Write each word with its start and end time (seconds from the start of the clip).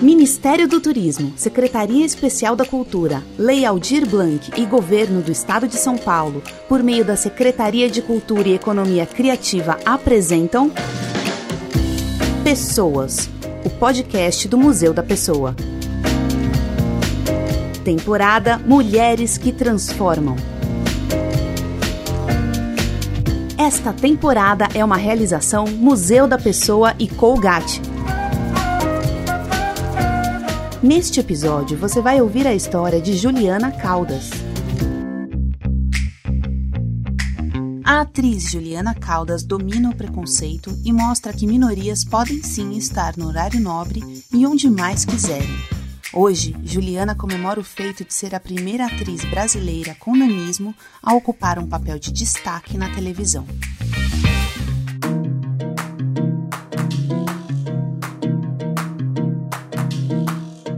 Ministério 0.00 0.68
do 0.68 0.80
Turismo, 0.80 1.32
Secretaria 1.36 2.04
Especial 2.04 2.56
da 2.56 2.64
Cultura, 2.64 3.22
Lei 3.38 3.64
Aldir 3.64 4.06
Blanc 4.06 4.50
e 4.56 4.66
Governo 4.66 5.22
do 5.22 5.30
Estado 5.30 5.68
de 5.68 5.76
São 5.76 5.96
Paulo, 5.96 6.42
por 6.68 6.82
meio 6.82 7.04
da 7.04 7.16
Secretaria 7.16 7.88
de 7.88 8.02
Cultura 8.02 8.48
e 8.48 8.54
Economia 8.54 9.06
Criativa, 9.06 9.78
apresentam 9.84 10.70
Pessoas, 12.42 13.30
o 13.64 13.70
podcast 13.70 14.48
do 14.48 14.58
Museu 14.58 14.92
da 14.92 15.02
Pessoa. 15.02 15.54
Temporada 17.84 18.58
Mulheres 18.58 19.38
que 19.38 19.52
Transformam. 19.52 20.36
Esta 23.56 23.92
temporada 23.92 24.68
é 24.74 24.84
uma 24.84 24.96
realização 24.96 25.66
Museu 25.66 26.26
da 26.26 26.36
Pessoa 26.36 26.94
e 26.98 27.08
Colgate. 27.08 27.93
Neste 30.84 31.18
episódio, 31.18 31.78
você 31.78 32.02
vai 32.02 32.20
ouvir 32.20 32.46
a 32.46 32.54
história 32.54 33.00
de 33.00 33.16
Juliana 33.16 33.72
Caldas. 33.72 34.28
A 37.82 38.02
atriz 38.02 38.50
Juliana 38.50 38.94
Caldas 38.94 39.42
domina 39.44 39.88
o 39.88 39.96
preconceito 39.96 40.78
e 40.84 40.92
mostra 40.92 41.32
que 41.32 41.46
minorias 41.46 42.04
podem 42.04 42.42
sim 42.42 42.76
estar 42.76 43.16
no 43.16 43.28
horário 43.28 43.58
nobre 43.60 44.02
e 44.30 44.46
onde 44.46 44.68
mais 44.68 45.06
quiserem. 45.06 45.56
Hoje, 46.12 46.54
Juliana 46.62 47.14
comemora 47.14 47.58
o 47.58 47.64
feito 47.64 48.04
de 48.04 48.12
ser 48.12 48.34
a 48.34 48.38
primeira 48.38 48.84
atriz 48.84 49.24
brasileira 49.24 49.96
com 49.98 50.14
nanismo 50.14 50.74
a 51.02 51.14
ocupar 51.14 51.58
um 51.58 51.66
papel 51.66 51.98
de 51.98 52.12
destaque 52.12 52.76
na 52.76 52.94
televisão. 52.94 53.46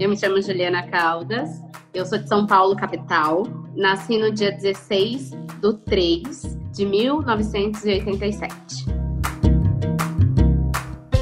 Eu 0.06 0.10
me 0.10 0.16
chamo 0.16 0.40
Juliana 0.40 0.86
Caldas, 0.86 1.60
eu 1.92 2.06
sou 2.06 2.16
de 2.16 2.28
São 2.28 2.46
Paulo, 2.46 2.76
capital. 2.76 3.42
Nasci 3.74 4.16
no 4.18 4.30
dia 4.30 4.52
16 4.52 5.32
do 5.60 5.74
3 5.78 6.56
de 6.70 6.86
1987. 6.86 8.86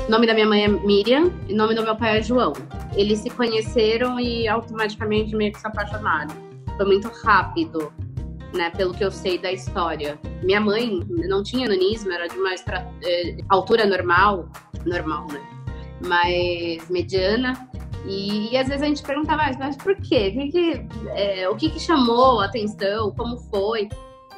O 0.06 0.10
nome 0.10 0.26
da 0.26 0.34
minha 0.34 0.46
mãe 0.46 0.64
é 0.64 0.68
Miriam 0.68 1.32
e 1.48 1.54
o 1.54 1.56
nome 1.56 1.74
do 1.74 1.82
meu 1.82 1.96
pai 1.96 2.18
é 2.18 2.22
João. 2.22 2.52
Eles 2.94 3.20
se 3.20 3.30
conheceram 3.30 4.20
e 4.20 4.46
automaticamente 4.46 5.34
meio 5.34 5.50
que 5.50 5.60
se 5.60 5.66
apaixonaram. 5.66 6.36
Foi 6.76 6.84
muito 6.84 7.08
rápido, 7.24 7.90
né, 8.52 8.68
pelo 8.68 8.92
que 8.92 9.02
eu 9.02 9.10
sei 9.10 9.38
da 9.38 9.50
história. 9.50 10.18
Minha 10.42 10.60
mãe 10.60 11.00
não 11.08 11.42
tinha 11.42 11.66
nanismo, 11.66 12.12
era 12.12 12.26
de 12.26 12.36
uma 12.36 12.52
eh, 12.52 13.38
altura 13.48 13.86
normal, 13.86 14.46
normal, 14.84 15.26
né? 15.28 15.40
Mas 16.06 16.86
mediana. 16.90 17.54
E, 18.06 18.52
e, 18.52 18.56
às 18.56 18.68
vezes 18.68 18.82
a 18.82 18.86
gente 18.86 19.02
perguntava, 19.02 19.44
mas, 19.44 19.56
mas 19.56 19.76
por 19.76 19.96
quê? 19.96 20.28
O, 20.28 20.32
que, 20.32 20.48
que 20.50 20.86
é, 21.14 21.48
o 21.48 21.56
que, 21.56 21.70
que, 21.70 21.80
chamou 21.80 22.40
a 22.40 22.46
atenção? 22.46 23.10
Como 23.12 23.38
foi? 23.38 23.88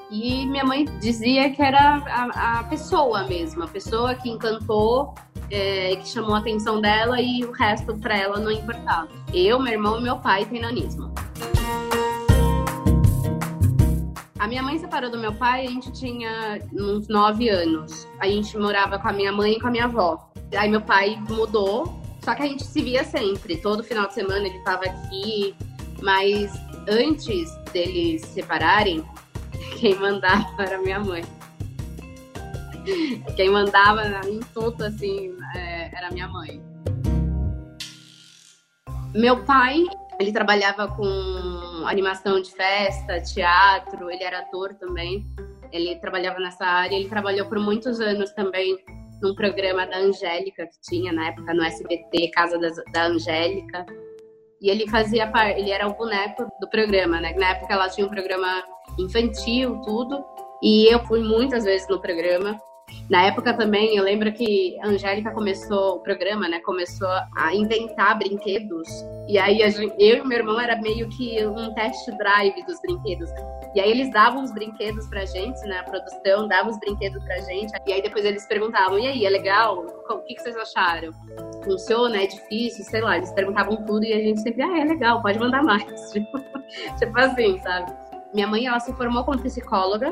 E 0.08 0.46
minha 0.46 0.64
mãe 0.64 0.84
dizia 1.00 1.50
que 1.50 1.60
era 1.60 1.96
a, 2.06 2.60
a 2.60 2.64
pessoa 2.64 3.24
mesmo, 3.24 3.64
a 3.64 3.66
pessoa 3.68 4.14
que 4.14 4.30
encantou, 4.30 5.14
é, 5.50 5.96
que 5.96 6.08
chamou 6.08 6.36
a 6.36 6.38
atenção 6.38 6.80
dela 6.80 7.20
e 7.20 7.44
o 7.44 7.50
resto 7.50 7.96
para 7.98 8.16
ela 8.16 8.38
não 8.38 8.52
importava. 8.52 9.08
Eu, 9.34 9.58
meu 9.58 9.72
irmão 9.72 9.98
e 9.98 10.02
meu 10.02 10.16
pai 10.18 10.46
têm 10.46 10.60
nanismo. 10.60 11.12
A 14.38 14.46
minha 14.46 14.62
mãe 14.62 14.78
separou 14.78 15.10
do 15.10 15.18
meu 15.18 15.32
pai, 15.32 15.66
a 15.66 15.70
gente 15.70 15.92
tinha 15.92 16.60
uns 16.72 17.08
nove 17.08 17.48
anos. 17.48 18.06
A 18.20 18.28
gente 18.28 18.56
morava 18.56 18.96
com 18.96 19.08
a 19.08 19.12
minha 19.12 19.32
mãe 19.32 19.54
e 19.54 19.60
com 19.60 19.66
a 19.66 19.70
minha 19.72 19.86
avó. 19.86 20.30
Aí 20.56 20.70
meu 20.70 20.80
pai 20.80 21.18
mudou 21.28 22.05
só 22.26 22.34
que 22.34 22.42
a 22.42 22.46
gente 22.46 22.64
se 22.64 22.82
via 22.82 23.04
sempre. 23.04 23.56
Todo 23.58 23.84
final 23.84 24.08
de 24.08 24.14
semana 24.14 24.48
ele 24.48 24.58
estava 24.58 24.84
aqui. 24.84 25.54
Mas 26.02 26.52
antes 26.88 27.48
deles 27.72 28.22
se 28.22 28.34
separarem, 28.34 29.04
quem 29.78 29.94
mandava 29.94 30.60
era 30.60 30.76
minha 30.78 30.98
mãe. 30.98 31.22
Quem 33.36 33.48
mandava 33.48 34.02
em 34.28 34.40
tudo, 34.52 34.82
assim, 34.82 35.36
é, 35.54 35.96
era 35.96 36.10
minha 36.10 36.26
mãe. 36.26 36.60
Meu 39.14 39.44
pai, 39.44 39.84
ele 40.18 40.32
trabalhava 40.32 40.88
com 40.88 41.84
animação 41.86 42.42
de 42.42 42.50
festa, 42.50 43.20
teatro, 43.20 44.10
ele 44.10 44.24
era 44.24 44.40
ator 44.40 44.74
também. 44.74 45.24
Ele 45.70 45.94
trabalhava 45.96 46.40
nessa 46.40 46.66
área, 46.66 46.96
ele 46.96 47.08
trabalhou 47.08 47.46
por 47.46 47.60
muitos 47.60 48.00
anos 48.00 48.32
também 48.32 48.84
num 49.22 49.34
programa 49.34 49.86
da 49.86 49.98
Angélica 49.98 50.66
que 50.66 50.80
tinha 50.88 51.12
na 51.12 51.28
época 51.28 51.54
no 51.54 51.62
SBT, 51.62 52.30
Casa 52.32 52.58
da 52.92 53.06
Angélica. 53.06 53.84
E 54.60 54.70
ele 54.70 54.88
fazia 54.88 55.30
ele 55.56 55.70
era 55.70 55.86
o 55.86 55.94
boneco 55.94 56.46
do 56.60 56.68
programa, 56.70 57.20
né? 57.20 57.34
Na 57.34 57.50
época 57.50 57.74
ela 57.74 57.88
tinha 57.88 58.06
um 58.06 58.10
programa 58.10 58.64
infantil, 58.98 59.80
tudo. 59.82 60.24
E 60.62 60.92
eu 60.92 61.04
fui 61.06 61.20
muitas 61.20 61.64
vezes 61.64 61.88
no 61.88 62.00
programa. 62.00 62.58
Na 63.10 63.22
época 63.22 63.54
também, 63.54 63.96
eu 63.96 64.02
lembro 64.02 64.32
que 64.32 64.78
a 64.80 64.88
Angélica 64.88 65.30
começou 65.30 65.96
o 65.96 66.00
programa, 66.00 66.48
né? 66.48 66.60
Começou 66.60 67.08
a 67.36 67.54
inventar 67.54 68.18
brinquedos. 68.18 68.88
E 69.28 69.38
aí 69.38 69.58
gente, 69.70 69.94
eu 69.98 70.24
e 70.24 70.26
meu 70.26 70.38
irmão 70.38 70.60
era 70.60 70.80
meio 70.80 71.08
que 71.08 71.44
um 71.46 71.72
test 71.74 72.08
drive 72.16 72.64
dos 72.64 72.80
brinquedos. 72.80 73.30
E 73.74 73.80
aí 73.80 73.90
eles 73.90 74.10
davam 74.12 74.42
os 74.42 74.52
brinquedos 74.52 75.06
pra 75.08 75.24
gente, 75.24 75.60
né? 75.66 75.80
A 75.80 75.84
produção 75.84 76.48
dava 76.48 76.68
os 76.70 76.78
brinquedos 76.78 77.22
pra 77.24 77.38
gente. 77.40 77.72
E 77.86 77.92
aí 77.92 78.02
depois 78.02 78.24
eles 78.24 78.46
perguntavam: 78.46 78.98
e 78.98 79.06
aí, 79.06 79.24
é 79.24 79.30
legal? 79.30 79.84
O 80.08 80.18
que, 80.22 80.34
que 80.34 80.42
vocês 80.42 80.56
acharam? 80.56 81.12
Funciona? 81.64 82.22
É 82.22 82.26
difícil? 82.26 82.84
Sei 82.84 83.00
lá, 83.00 83.16
eles 83.16 83.32
perguntavam 83.32 83.84
tudo 83.84 84.04
e 84.04 84.12
a 84.12 84.18
gente 84.18 84.40
sempre: 84.40 84.62
ah, 84.62 84.80
é 84.80 84.84
legal, 84.84 85.22
pode 85.22 85.38
mandar 85.38 85.62
mais. 85.62 85.84
Tipo, 86.12 86.38
tipo 86.98 87.18
assim, 87.18 87.58
sabe? 87.60 87.92
Minha 88.32 88.46
mãe, 88.46 88.66
ela 88.66 88.80
se 88.80 88.92
formou 88.94 89.24
como 89.24 89.42
psicóloga, 89.42 90.10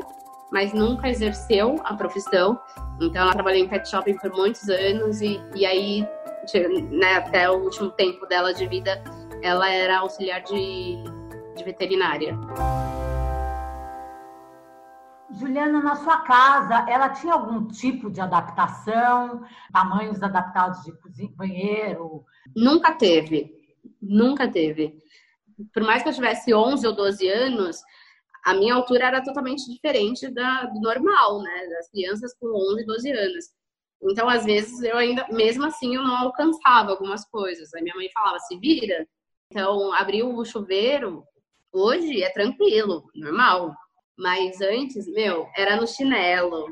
mas 0.55 0.71
nunca 0.71 1.09
exerceu 1.09 1.81
a 1.83 1.93
profissão. 1.95 2.57
Então, 3.01 3.23
ela 3.23 3.33
trabalhou 3.33 3.59
em 3.59 3.67
pet 3.67 3.89
shopping 3.89 4.17
por 4.17 4.31
muitos 4.31 4.69
anos 4.69 5.19
e, 5.19 5.37
e 5.53 5.65
aí, 5.65 6.07
né, 6.91 7.15
até 7.15 7.51
o 7.51 7.61
último 7.61 7.91
tempo 7.91 8.25
dela 8.25 8.53
de 8.53 8.65
vida, 8.65 9.03
ela 9.43 9.69
era 9.69 9.97
auxiliar 9.99 10.41
de, 10.43 10.95
de 11.57 11.61
veterinária. 11.65 12.37
Juliana, 15.29 15.81
na 15.81 15.97
sua 15.97 16.19
casa, 16.19 16.89
ela 16.89 17.09
tinha 17.09 17.33
algum 17.33 17.67
tipo 17.67 18.09
de 18.09 18.21
adaptação, 18.21 19.43
tamanhos 19.73 20.23
adaptados 20.23 20.85
de 20.85 20.93
cozinha, 20.93 21.33
banheiro? 21.35 22.23
Nunca 22.55 22.93
teve, 22.93 23.51
nunca 24.01 24.47
teve. 24.47 25.03
Por 25.73 25.83
mais 25.83 26.01
que 26.01 26.07
eu 26.07 26.13
tivesse 26.13 26.53
11 26.53 26.87
ou 26.87 26.95
12 26.95 27.27
anos, 27.27 27.83
a 28.45 28.53
minha 28.53 28.75
altura 28.75 29.07
era 29.07 29.23
totalmente 29.23 29.67
diferente 29.67 30.29
da, 30.29 30.65
do 30.65 30.79
normal, 30.79 31.41
né? 31.41 31.67
Das 31.67 31.89
crianças 31.89 32.31
com 32.37 32.47
11, 32.73 32.85
12 32.85 33.11
anos. 33.11 33.45
Então, 34.03 34.29
às 34.29 34.45
vezes, 34.45 34.83
eu 34.83 34.95
ainda, 34.97 35.27
mesmo 35.31 35.65
assim, 35.65 35.95
eu 35.95 36.03
não 36.03 36.15
alcançava 36.15 36.91
algumas 36.91 37.25
coisas. 37.25 37.73
A 37.73 37.81
minha 37.81 37.95
mãe 37.95 38.07
falava, 38.13 38.37
se 38.39 38.55
vira. 38.59 39.07
Então, 39.51 39.91
abriu 39.93 40.29
o 40.29 40.45
chuveiro, 40.45 41.23
hoje 41.73 42.21
é 42.21 42.29
tranquilo, 42.29 43.09
normal. 43.15 43.73
Mas 44.15 44.61
antes, 44.61 45.07
meu, 45.07 45.49
era 45.57 45.75
no 45.75 45.87
chinelo. 45.87 46.67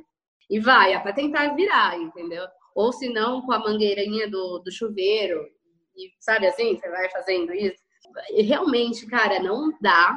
E 0.47 0.59
vai, 0.59 0.93
até 0.93 1.11
tentar 1.11 1.55
virar, 1.55 1.97
entendeu? 1.97 2.45
Ou 2.75 2.93
se 2.93 3.09
não, 3.09 3.41
com 3.41 3.51
a 3.51 3.57
mangueirinha 3.57 4.29
do, 4.29 4.59
do 4.59 4.71
chuveiro. 4.71 5.43
E 5.97 6.11
sabe 6.19 6.45
assim, 6.45 6.77
você 6.77 6.87
vai 6.87 7.09
fazendo 7.09 7.51
isso. 7.51 7.81
E 8.29 8.43
realmente, 8.43 9.07
cara, 9.07 9.39
não 9.39 9.75
dá 9.81 10.15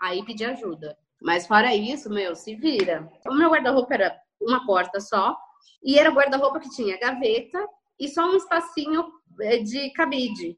aí 0.00 0.24
pedir 0.24 0.44
ajuda. 0.46 0.96
Mas 1.20 1.46
fora 1.46 1.74
isso, 1.74 2.08
meu, 2.08 2.34
se 2.34 2.54
vira. 2.54 3.10
O 3.26 3.34
meu 3.34 3.50
guarda-roupa 3.50 3.94
era 3.94 4.16
uma 4.40 4.64
porta 4.64 5.00
só. 5.00 5.36
E 5.82 5.98
era 5.98 6.10
guarda-roupa 6.10 6.60
que 6.60 6.70
tinha 6.70 6.98
gaveta 6.98 7.66
e 7.98 8.08
só 8.08 8.24
um 8.24 8.36
espacinho 8.36 9.06
eh, 9.40 9.58
de 9.58 9.90
cabide. 9.90 10.56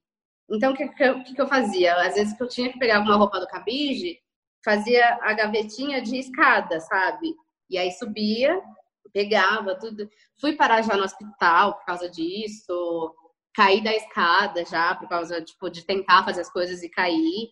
Então, 0.50 0.73
o 0.73 0.76
que, 0.76 0.88
que, 0.88 1.35
que, 1.35 1.41
eu 1.41 1.47
fazia? 1.47 1.94
Às 1.94 2.15
vezes 2.15 2.37
que 2.37 2.43
eu 2.43 2.49
tinha 2.49 2.73
que 2.73 2.79
pegar 2.79 2.97
alguma 2.97 3.17
roupa 3.17 3.38
do 3.38 3.47
cabide, 3.47 4.19
fazia 4.65 5.19
a 5.23 5.32
gavetinha 5.32 6.03
de 6.03 6.19
escada, 6.19 6.81
sabe? 6.81 7.35
E 7.69 7.79
aí 7.79 7.91
subia, 7.93 8.61
pegava 9.12 9.79
tudo. 9.79 10.09
Fui 10.41 10.56
parar 10.56 10.82
já 10.82 10.97
no 10.97 11.05
hospital 11.05 11.75
por 11.75 11.85
causa 11.87 12.11
disso, 12.11 13.15
caí 13.55 13.82
da 13.82 13.94
escada 13.94 14.65
já 14.65 14.94
por 14.94 15.09
causa 15.09 15.41
tipo, 15.43 15.70
de 15.70 15.85
tentar 15.85 16.25
fazer 16.25 16.41
as 16.41 16.53
coisas 16.53 16.82
e 16.82 16.88
cair. 16.88 17.50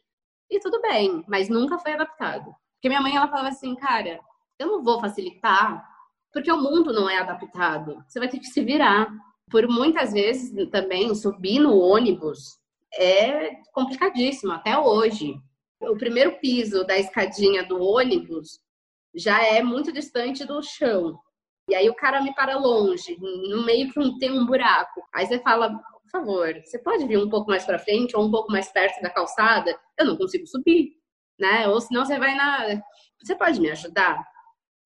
E 0.50 0.60
tudo 0.60 0.80
bem, 0.80 1.24
mas 1.28 1.48
nunca 1.48 1.78
foi 1.78 1.92
adaptado. 1.92 2.54
Porque 2.74 2.88
minha 2.88 3.00
mãe 3.00 3.16
ela 3.16 3.28
falava 3.28 3.48
assim, 3.48 3.74
cara, 3.74 4.20
eu 4.58 4.66
não 4.66 4.82
vou 4.82 5.00
facilitar, 5.00 5.84
porque 6.32 6.50
o 6.50 6.60
mundo 6.60 6.92
não 6.92 7.08
é 7.08 7.18
adaptado. 7.18 8.02
Você 8.06 8.18
vai 8.18 8.28
ter 8.28 8.38
que 8.38 8.46
se 8.46 8.62
virar. 8.62 9.08
Por 9.50 9.66
muitas 9.66 10.12
vezes 10.12 10.52
também 10.70 11.14
subir 11.14 11.58
no 11.58 11.78
ônibus 11.78 12.58
é 12.94 13.56
complicadíssimo 13.72 14.52
até 14.52 14.78
hoje 14.78 15.40
o 15.80 15.96
primeiro 15.96 16.38
piso 16.38 16.84
da 16.84 16.98
escadinha 16.98 17.64
do 17.64 17.80
ônibus 17.80 18.60
já 19.14 19.42
é 19.42 19.62
muito 19.62 19.92
distante 19.92 20.44
do 20.44 20.62
chão. 20.62 21.18
E 21.68 21.74
aí 21.74 21.88
o 21.88 21.94
cara 21.94 22.22
me 22.22 22.34
para 22.34 22.58
longe, 22.58 23.16
no 23.20 23.64
meio 23.64 23.92
que 23.92 24.18
tem 24.18 24.30
um 24.30 24.46
buraco. 24.46 25.02
Aí 25.14 25.26
você 25.26 25.38
fala, 25.38 25.78
por 26.08 26.20
favor, 26.20 26.54
você 26.64 26.78
pode 26.78 27.06
vir 27.06 27.18
um 27.18 27.28
pouco 27.28 27.50
mais 27.50 27.64
para 27.64 27.78
frente 27.78 28.16
ou 28.16 28.26
um 28.26 28.30
pouco 28.30 28.50
mais 28.50 28.72
perto 28.72 29.00
da 29.02 29.10
calçada? 29.10 29.78
Eu 29.98 30.06
não 30.06 30.16
consigo 30.16 30.46
subir, 30.46 30.92
né? 31.38 31.68
Ou 31.68 31.80
senão 31.80 32.04
você 32.04 32.18
vai 32.18 32.34
na. 32.34 32.82
Você 33.22 33.34
pode 33.34 33.60
me 33.60 33.70
ajudar? 33.70 34.24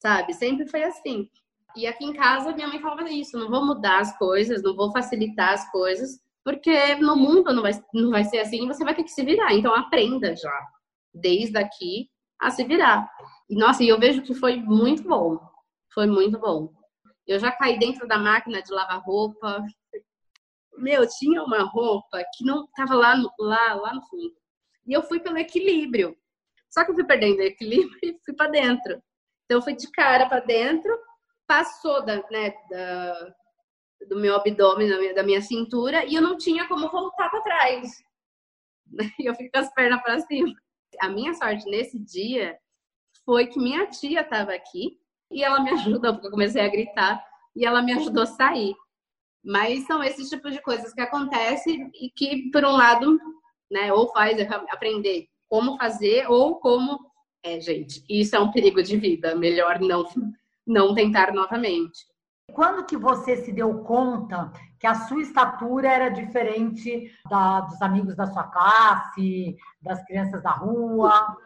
Sabe? 0.00 0.34
Sempre 0.34 0.66
foi 0.66 0.82
assim. 0.82 1.28
E 1.76 1.86
aqui 1.86 2.04
em 2.04 2.12
casa, 2.12 2.52
minha 2.52 2.66
mãe 2.66 2.80
falava 2.80 3.08
isso: 3.08 3.38
não 3.38 3.48
vou 3.48 3.64
mudar 3.64 4.00
as 4.00 4.16
coisas, 4.18 4.62
não 4.62 4.74
vou 4.74 4.90
facilitar 4.90 5.52
as 5.52 5.70
coisas, 5.70 6.20
porque 6.44 6.96
no 6.96 7.16
mundo 7.16 7.52
não 7.52 7.62
vai, 7.62 7.72
não 7.94 8.10
vai 8.10 8.24
ser 8.24 8.40
assim, 8.40 8.66
você 8.66 8.84
vai 8.84 8.94
ter 8.94 9.04
que 9.04 9.10
se 9.10 9.24
virar. 9.24 9.54
Então 9.54 9.74
aprenda 9.74 10.34
já, 10.34 10.66
desde 11.14 11.56
aqui, 11.56 12.10
a 12.40 12.50
se 12.50 12.64
virar. 12.64 13.08
E 13.48 13.56
nossa, 13.56 13.84
e 13.84 13.88
eu 13.88 13.98
vejo 13.98 14.22
que 14.22 14.34
foi 14.34 14.56
muito 14.56 15.04
bom. 15.04 15.38
Foi 15.94 16.06
muito 16.06 16.38
bom. 16.38 16.72
Eu 17.26 17.38
já 17.38 17.52
caí 17.52 17.78
dentro 17.78 18.08
da 18.08 18.18
máquina 18.18 18.60
de 18.62 18.72
lavar 18.72 19.02
roupa. 19.04 19.64
Meu, 20.82 21.08
tinha 21.08 21.40
uma 21.44 21.62
roupa 21.62 22.24
que 22.34 22.44
não 22.44 22.66
tava 22.74 22.96
lá, 22.96 23.14
lá, 23.38 23.74
lá 23.74 23.94
no 23.94 24.02
fundo. 24.02 24.34
E 24.84 24.92
eu 24.92 25.00
fui 25.04 25.20
pelo 25.20 25.38
equilíbrio. 25.38 26.16
Só 26.68 26.84
que 26.84 26.90
eu 26.90 26.94
fui 26.96 27.04
perdendo 27.04 27.38
o 27.38 27.42
equilíbrio 27.42 27.96
e 28.02 28.18
fui 28.24 28.34
para 28.34 28.50
dentro. 28.50 29.00
Então 29.44 29.58
eu 29.58 29.62
fui 29.62 29.76
de 29.76 29.88
cara 29.92 30.28
para 30.28 30.40
dentro, 30.40 30.92
passou 31.46 32.04
da, 32.04 32.16
né, 32.28 32.52
da, 32.68 33.34
do 34.08 34.16
meu 34.16 34.34
abdômen, 34.34 34.88
da 34.88 34.98
minha, 34.98 35.14
da 35.14 35.22
minha 35.22 35.40
cintura, 35.40 36.04
e 36.04 36.16
eu 36.16 36.22
não 36.22 36.36
tinha 36.36 36.66
como 36.66 36.90
voltar 36.90 37.30
para 37.30 37.42
trás. 37.42 38.02
E 39.20 39.24
eu 39.24 39.32
fiquei 39.34 39.50
com 39.50 39.58
as 39.58 39.72
pernas 39.72 40.02
para 40.02 40.18
cima. 40.18 40.52
A 41.00 41.08
minha 41.08 41.32
sorte 41.32 41.64
nesse 41.70 41.98
dia 41.98 42.58
foi 43.24 43.46
que 43.46 43.58
minha 43.58 43.86
tia 43.86 44.20
estava 44.20 44.52
aqui 44.52 44.98
e 45.30 45.42
ela 45.42 45.62
me 45.62 45.70
ajudou, 45.72 46.12
porque 46.12 46.26
eu 46.26 46.30
comecei 46.30 46.60
a 46.60 46.68
gritar 46.68 47.24
e 47.54 47.64
ela 47.64 47.80
me 47.80 47.92
ajudou 47.92 48.24
a 48.24 48.26
sair. 48.26 48.74
Mas 49.44 49.86
são 49.86 50.02
esses 50.02 50.28
tipos 50.28 50.52
de 50.52 50.62
coisas 50.62 50.92
que 50.92 51.00
acontecem 51.00 51.90
e 51.94 52.10
que, 52.10 52.50
por 52.50 52.64
um 52.64 52.72
lado, 52.72 53.18
né, 53.70 53.92
ou 53.92 54.12
faz 54.12 54.36
aprender 54.70 55.26
como 55.48 55.76
fazer 55.76 56.30
ou 56.30 56.56
como. 56.56 56.98
É, 57.44 57.60
gente, 57.60 58.04
isso 58.08 58.36
é 58.36 58.40
um 58.40 58.52
perigo 58.52 58.82
de 58.82 58.96
vida. 58.96 59.34
Melhor 59.34 59.80
não, 59.80 60.06
não 60.66 60.94
tentar 60.94 61.32
novamente. 61.32 62.06
Quando 62.52 62.86
que 62.86 62.96
você 62.96 63.36
se 63.36 63.52
deu 63.52 63.82
conta 63.82 64.52
que 64.78 64.86
a 64.86 64.94
sua 64.94 65.22
estatura 65.22 65.88
era 65.88 66.08
diferente 66.08 67.10
da, 67.28 67.60
dos 67.60 67.80
amigos 67.82 68.14
da 68.14 68.26
sua 68.26 68.44
classe, 68.44 69.56
das 69.80 70.04
crianças 70.04 70.42
da 70.42 70.50
rua? 70.50 71.36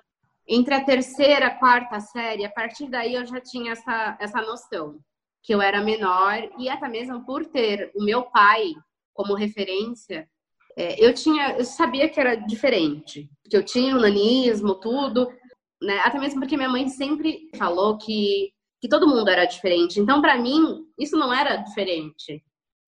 Entre 0.46 0.74
a 0.74 0.84
terceira, 0.84 1.50
quarta 1.50 1.98
série, 2.00 2.44
a 2.44 2.50
partir 2.50 2.88
daí 2.88 3.14
eu 3.14 3.24
já 3.24 3.40
tinha 3.40 3.72
essa, 3.72 4.16
essa 4.20 4.40
noção 4.42 4.98
que 5.46 5.54
eu 5.54 5.62
era 5.62 5.80
menor 5.80 6.50
e 6.58 6.68
até 6.68 6.88
mesmo 6.88 7.24
por 7.24 7.46
ter 7.46 7.92
o 7.94 8.04
meu 8.04 8.24
pai 8.24 8.74
como 9.14 9.32
referência, 9.32 10.28
é, 10.76 11.02
eu 11.02 11.14
tinha, 11.14 11.56
eu 11.56 11.64
sabia 11.64 12.08
que 12.08 12.18
era 12.20 12.34
diferente, 12.34 13.30
que 13.48 13.56
eu 13.56 13.64
tinha 13.64 13.96
o 13.96 14.00
nanismo, 14.00 14.74
tudo, 14.74 15.32
né? 15.80 16.00
Até 16.00 16.18
mesmo 16.18 16.40
porque 16.40 16.56
minha 16.56 16.68
mãe 16.68 16.88
sempre 16.88 17.48
falou 17.56 17.96
que 17.96 18.52
que 18.78 18.88
todo 18.88 19.08
mundo 19.08 19.30
era 19.30 19.46
diferente. 19.46 19.98
Então, 19.98 20.20
para 20.20 20.36
mim, 20.36 20.84
isso 20.98 21.16
não 21.16 21.32
era 21.32 21.56
diferente, 21.56 22.44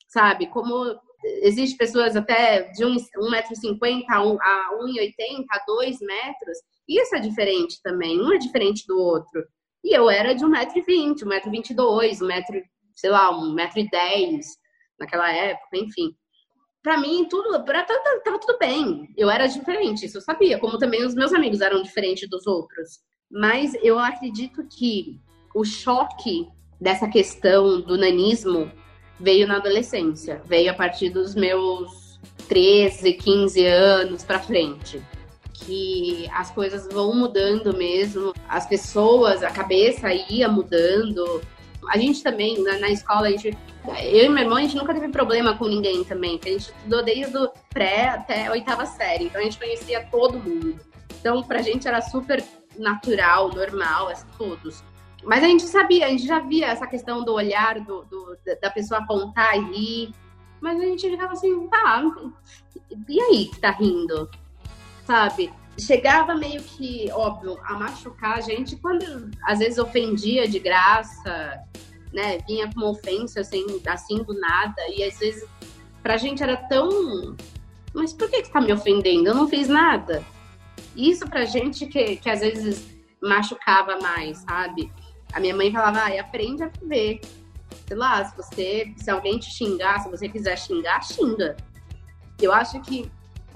sabe? 0.06 0.46
Como 0.49 0.94
existe 1.43 1.78
pessoas 1.78 2.14
até 2.14 2.70
de 2.72 2.84
1,50m 2.84 4.05
a 4.08 4.20
1,80m, 4.20 5.44
a 5.50 5.64
2 5.66 5.99
metros, 6.00 6.58
isso 6.87 7.16
é 7.16 7.20
diferente 7.20 7.81
também, 7.82 8.20
um 8.20 8.32
é 8.32 8.38
diferente 8.38 8.87
do 8.87 8.99
outro. 8.99 9.44
E 9.88 9.96
eu 9.96 10.11
era 10.11 10.35
de 10.35 10.44
1,20m, 10.44 11.14
1,22m, 11.14 12.19
1m, 12.20 12.62
sei 12.94 13.08
lá, 13.08 13.32
1,10m 13.32 14.40
naquela 15.00 15.32
época, 15.32 15.79
enfim. 15.79 16.14
Para 16.82 16.99
mim, 16.99 17.26
tudo, 17.26 17.64
pra, 17.64 17.82
tava, 17.85 18.20
tava 18.23 18.38
tudo 18.38 18.58
bem. 18.58 19.08
Eu 19.17 19.31
era 19.31 19.46
diferente, 19.46 20.05
isso 20.05 20.19
eu 20.19 20.20
sabia, 20.20 20.58
como 20.58 20.76
também 20.76 21.06
os 21.06 21.14
meus 21.14 21.32
amigos 21.32 21.62
eram 21.62 21.81
diferentes 21.81 22.29
dos 22.29 22.46
outros. 22.46 22.99
Mas 23.31 23.75
eu 23.82 23.99
acredito 23.99 24.62
que 24.69 25.19
o 25.55 25.64
choque 25.64 26.46
dessa 26.79 27.08
questão 27.08 27.81
do 27.81 27.96
nanismo 27.96 28.70
veio 29.19 29.49
na 29.49 29.56
adolescência, 29.56 30.43
veio 30.44 30.70
a 30.70 30.75
partir 30.75 31.08
dos 31.08 31.34
meus 31.34 32.20
13, 32.46 33.14
15 33.14 33.64
anos 33.64 34.23
para 34.23 34.38
frente. 34.38 35.02
Que 35.64 36.28
as 36.32 36.50
coisas 36.50 36.88
vão 36.93 37.14
mudando 37.14 37.76
mesmo, 37.76 38.32
as 38.49 38.66
pessoas, 38.66 39.43
a 39.43 39.50
cabeça 39.50 40.12
ia 40.12 40.49
mudando. 40.49 41.43
A 41.88 41.99
gente 41.99 42.22
também, 42.22 42.62
na, 42.62 42.78
na 42.78 42.90
escola, 42.90 43.28
a 43.28 43.31
gente, 43.31 43.56
eu 44.02 44.25
e 44.25 44.28
meu 44.28 44.44
irmão, 44.44 44.58
a 44.58 44.62
gente 44.62 44.76
nunca 44.76 44.94
teve 44.94 45.08
problema 45.08 45.56
com 45.56 45.66
ninguém 45.66 46.05
também, 46.05 46.40
a 46.43 46.49
gente 46.49 46.60
estudou 46.60 47.02
desde 47.02 47.37
o 47.37 47.50
pré 47.70 48.08
até 48.08 48.46
a 48.46 48.52
oitava 48.52 48.84
série, 48.87 49.25
então 49.25 49.40
a 49.40 49.44
gente 49.44 49.58
conhecia 49.58 50.05
todo 50.10 50.38
mundo. 50.38 50.78
Então, 51.20 51.43
pra 51.43 51.62
gente 51.62 51.88
era 51.88 52.00
super 52.00 52.44
natural, 52.78 53.50
normal, 53.50 54.08
assim, 54.08 54.26
todos. 54.37 54.82
Mas 55.25 55.43
a 55.43 55.49
gente 55.49 55.64
sabia, 55.64 56.06
a 56.06 56.10
gente 56.10 56.26
já 56.26 56.40
via 56.40 56.66
essa 56.66 56.87
questão 56.87 57.25
do 57.25 57.34
olhar 57.34 57.81
do, 57.81 58.05
do, 58.05 58.38
da 58.60 58.70
pessoa 58.70 59.00
apontar 59.00 59.56
e 59.56 59.72
rir. 59.72 60.14
Mas 60.60 60.81
a 60.81 60.84
gente 60.84 61.08
ficava 61.08 61.32
assim, 61.32 61.69
tá, 61.69 62.02
e 63.08 63.20
aí 63.20 63.46
que 63.46 63.60
tá 63.60 63.70
rindo? 63.70 64.28
Sabe? 65.08 65.50
Chegava 65.81 66.34
meio 66.34 66.62
que, 66.62 67.10
óbvio, 67.12 67.58
a 67.64 67.72
machucar 67.72 68.37
a 68.37 68.40
gente 68.43 68.76
quando 68.76 69.31
às 69.43 69.58
vezes 69.58 69.78
ofendia 69.78 70.46
de 70.46 70.58
graça, 70.58 71.64
né? 72.12 72.40
Vinha 72.46 72.70
com 72.70 72.81
uma 72.81 72.90
ofensa 72.90 73.40
assim, 73.40 73.64
assim 73.87 74.22
do 74.22 74.38
nada. 74.38 74.82
E 74.94 75.02
às 75.02 75.19
vezes 75.19 75.49
pra 76.02 76.19
gente 76.19 76.43
era 76.43 76.58
tão. 76.58 77.34
Mas 77.94 78.12
por 78.12 78.28
que, 78.28 78.43
que 78.43 78.52
tá 78.52 78.60
me 78.60 78.70
ofendendo? 78.70 79.28
Eu 79.28 79.34
não 79.34 79.49
fiz 79.49 79.66
nada. 79.66 80.22
Isso 80.94 81.26
pra 81.26 81.46
gente 81.46 81.87
que, 81.87 82.16
que 82.16 82.28
às 82.28 82.40
vezes 82.40 82.87
machucava 83.22 83.99
mais, 83.99 84.37
sabe? 84.38 84.93
A 85.32 85.40
minha 85.40 85.56
mãe 85.56 85.72
falava, 85.72 86.00
ah, 86.00 86.20
aprende 86.20 86.64
a 86.64 86.69
viver. 86.69 87.22
Sei 87.87 87.96
lá, 87.96 88.22
se 88.26 88.37
você, 88.37 88.93
se 88.99 89.10
alguém 89.10 89.38
te 89.38 89.50
xingar, 89.50 90.00
se 90.00 90.10
você 90.10 90.28
quiser 90.28 90.58
xingar, 90.58 91.02
xinga. 91.02 91.56
Eu 92.38 92.52
acho 92.52 92.78
que 92.82 93.10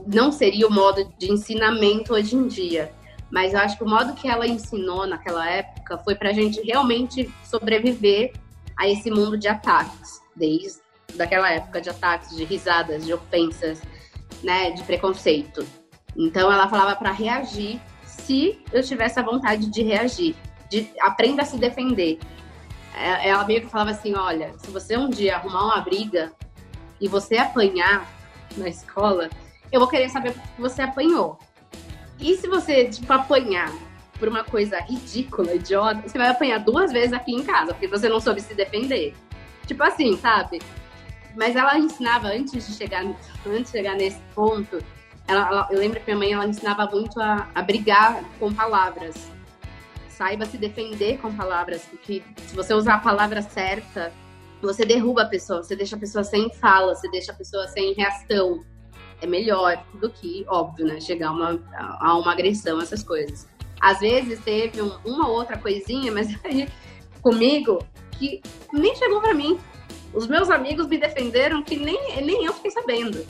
não 0.06 0.32
seria 0.32 0.66
o 0.66 0.72
modo 0.72 1.12
de 1.18 1.30
ensinamento 1.30 2.14
hoje 2.14 2.36
em 2.36 2.46
dia, 2.46 2.92
mas 3.30 3.52
eu 3.54 3.60
acho 3.60 3.76
que 3.76 3.84
o 3.84 3.88
modo 3.88 4.14
que 4.14 4.28
ela 4.28 4.46
ensinou 4.46 5.06
naquela 5.06 5.48
época 5.48 5.98
foi 5.98 6.14
pra 6.14 6.32
gente 6.32 6.60
realmente 6.60 7.32
sobreviver 7.44 8.32
a 8.76 8.88
esse 8.88 9.10
mundo 9.10 9.38
de 9.38 9.48
ataques, 9.48 10.20
desde 10.36 10.80
daquela 11.14 11.50
época 11.50 11.80
de 11.80 11.90
ataques, 11.90 12.34
de 12.36 12.44
risadas, 12.44 13.04
de 13.04 13.12
ofensas, 13.12 13.82
né, 14.42 14.70
de 14.70 14.82
preconceito. 14.82 15.66
Então 16.16 16.50
ela 16.52 16.68
falava 16.68 16.96
para 16.96 17.10
reagir 17.10 17.80
se 18.04 18.60
eu 18.72 18.82
tivesse 18.82 19.18
a 19.18 19.22
vontade 19.22 19.70
de 19.70 19.82
reagir 19.82 20.34
de 20.72 20.90
aprenda 21.00 21.42
a 21.42 21.44
se 21.44 21.58
defender. 21.58 22.18
É, 22.96 23.28
ela 23.28 23.44
meio 23.44 23.60
que 23.60 23.68
falava 23.68 23.90
assim, 23.90 24.14
olha, 24.14 24.54
se 24.58 24.70
você 24.70 24.96
um 24.96 25.10
dia 25.10 25.36
arrumar 25.36 25.64
uma 25.64 25.80
briga 25.80 26.32
e 26.98 27.06
você 27.06 27.36
apanhar 27.36 28.10
na 28.56 28.68
escola, 28.68 29.28
eu 29.72 29.80
vou 29.80 29.88
querer 29.88 30.08
saber 30.10 30.32
por 30.32 30.42
que 30.42 30.60
você 30.60 30.82
apanhou. 30.82 31.38
E 32.20 32.36
se 32.36 32.46
você, 32.46 32.84
tipo, 32.84 33.12
apanhar 33.12 33.72
por 34.18 34.28
uma 34.28 34.44
coisa 34.44 34.78
ridícula, 34.80 35.54
idiota, 35.54 36.06
você 36.06 36.16
vai 36.16 36.28
apanhar 36.28 36.58
duas 36.58 36.92
vezes 36.92 37.12
aqui 37.12 37.32
em 37.32 37.42
casa, 37.42 37.72
porque 37.72 37.88
você 37.88 38.08
não 38.08 38.20
soube 38.20 38.40
se 38.40 38.54
defender. 38.54 39.14
Tipo 39.66 39.82
assim, 39.82 40.16
sabe? 40.16 40.60
Mas 41.34 41.56
ela 41.56 41.78
ensinava, 41.78 42.28
antes 42.28 42.66
de 42.66 42.74
chegar, 42.74 43.04
antes 43.04 43.72
de 43.72 43.78
chegar 43.78 43.96
nesse 43.96 44.20
ponto, 44.34 44.78
ela, 45.26 45.48
ela, 45.48 45.68
eu 45.70 45.78
lembro 45.78 45.98
que 45.98 46.06
minha 46.06 46.18
mãe 46.18 46.32
ela 46.32 46.46
ensinava 46.46 46.86
muito 46.86 47.20
a, 47.20 47.48
a 47.54 47.62
brigar 47.62 48.22
com 48.38 48.52
palavras 48.52 49.32
saiba 50.22 50.46
se 50.46 50.56
defender 50.56 51.18
com 51.18 51.34
palavras, 51.34 51.82
porque 51.86 52.22
se 52.46 52.54
você 52.54 52.72
usar 52.74 52.94
a 52.94 52.98
palavra 52.98 53.42
certa, 53.42 54.12
você 54.60 54.84
derruba 54.84 55.22
a 55.22 55.26
pessoa, 55.26 55.64
você 55.64 55.74
deixa 55.74 55.96
a 55.96 55.98
pessoa 55.98 56.22
sem 56.22 56.48
fala, 56.54 56.94
você 56.94 57.10
deixa 57.10 57.32
a 57.32 57.34
pessoa 57.34 57.66
sem 57.66 57.92
reação. 57.94 58.62
É 59.22 59.26
melhor 59.26 59.82
do 59.94 60.10
que, 60.10 60.44
óbvio, 60.48 60.86
né, 60.86 61.00
chegar 61.00 61.28
a 61.28 61.32
uma, 61.32 61.60
a 62.00 62.18
uma 62.18 62.32
agressão, 62.32 62.80
essas 62.80 63.02
coisas. 63.02 63.48
Às 63.80 64.00
vezes 64.00 64.38
teve 64.40 64.82
um, 64.82 64.92
uma 65.04 65.28
outra 65.28 65.56
coisinha, 65.56 66.12
mas 66.12 66.28
aí 66.44 66.68
comigo, 67.22 67.78
que 68.18 68.42
nem 68.72 68.94
chegou 68.94 69.20
para 69.20 69.32
mim. 69.32 69.58
Os 70.12 70.26
meus 70.26 70.50
amigos 70.50 70.86
me 70.88 70.98
defenderam 70.98 71.62
que 71.62 71.76
nem, 71.76 72.22
nem 72.22 72.44
eu 72.44 72.52
fiquei 72.52 72.70
sabendo. 72.70 73.24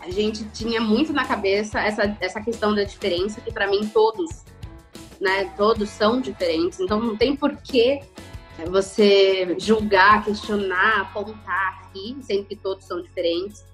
A 0.00 0.10
gente 0.10 0.44
tinha 0.50 0.80
muito 0.80 1.12
na 1.12 1.24
cabeça 1.24 1.80
essa, 1.80 2.16
essa 2.20 2.40
questão 2.40 2.74
da 2.74 2.84
diferença, 2.84 3.40
que 3.40 3.52
para 3.52 3.66
mim 3.66 3.86
todos 3.88 4.44
né? 5.20 5.52
Todos 5.56 5.90
são 5.90 6.20
diferentes, 6.20 6.80
então 6.80 6.98
não 6.98 7.16
tem 7.16 7.36
porquê 7.36 8.00
você 8.68 9.56
julgar, 9.58 10.24
questionar, 10.24 11.02
apontar, 11.02 11.90
rir, 11.94 12.16
sendo 12.22 12.46
que 12.46 12.56
todos 12.56 12.84
são 12.84 13.00
diferentes. 13.02 13.64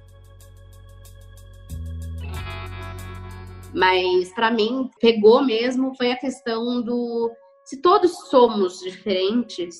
Mas 3.76 4.33
para 4.33 4.50
mim 4.50 4.90
pegou 5.00 5.45
mesmo 5.45 5.95
foi 5.97 6.11
a 6.11 6.16
questão 6.16 6.80
do 6.83 7.30
se 7.64 7.83
todos 7.83 8.12
somos 8.30 8.80
diferentes, 8.80 9.76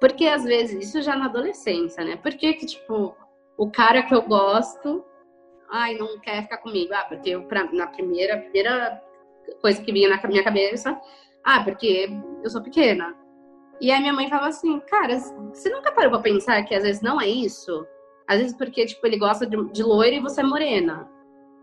porque 0.00 0.26
às 0.26 0.44
vezes 0.44 0.88
isso 0.88 1.02
já 1.02 1.16
na 1.16 1.24
adolescência, 1.26 2.04
né? 2.04 2.16
Porque 2.16 2.54
que 2.54 2.66
tipo 2.66 3.16
o 3.58 3.70
cara 3.70 4.02
que 4.02 4.14
eu 4.14 4.22
gosto 4.22 5.04
ai, 5.70 5.94
não 5.94 6.18
quer 6.18 6.42
ficar 6.42 6.58
comigo. 6.58 6.92
Ah, 6.94 7.04
porque 7.08 7.30
eu, 7.30 7.42
pra, 7.44 7.64
na 7.72 7.86
primeira, 7.86 8.38
primeira 8.38 9.02
coisa 9.60 9.80
que 9.82 9.92
vinha 9.92 10.08
na 10.08 10.28
minha 10.28 10.44
cabeça, 10.44 10.98
ah, 11.44 11.62
porque 11.62 12.08
eu 12.42 12.50
sou 12.50 12.62
pequena. 12.62 13.16
E 13.80 13.90
aí 13.90 14.00
minha 14.00 14.12
mãe 14.12 14.28
falava 14.28 14.48
assim, 14.48 14.80
cara, 14.80 15.18
você 15.18 15.68
nunca 15.68 15.92
parou 15.92 16.10
pra 16.10 16.20
pensar 16.20 16.62
que 16.64 16.74
às 16.74 16.82
vezes 16.82 17.02
não 17.02 17.20
é 17.20 17.28
isso? 17.28 17.86
Às 18.26 18.38
vezes 18.38 18.56
porque, 18.56 18.86
tipo, 18.86 19.06
ele 19.06 19.18
gosta 19.18 19.46
de, 19.46 19.72
de 19.72 19.82
loira 19.82 20.16
e 20.16 20.20
você 20.20 20.40
é 20.40 20.44
morena, 20.44 21.08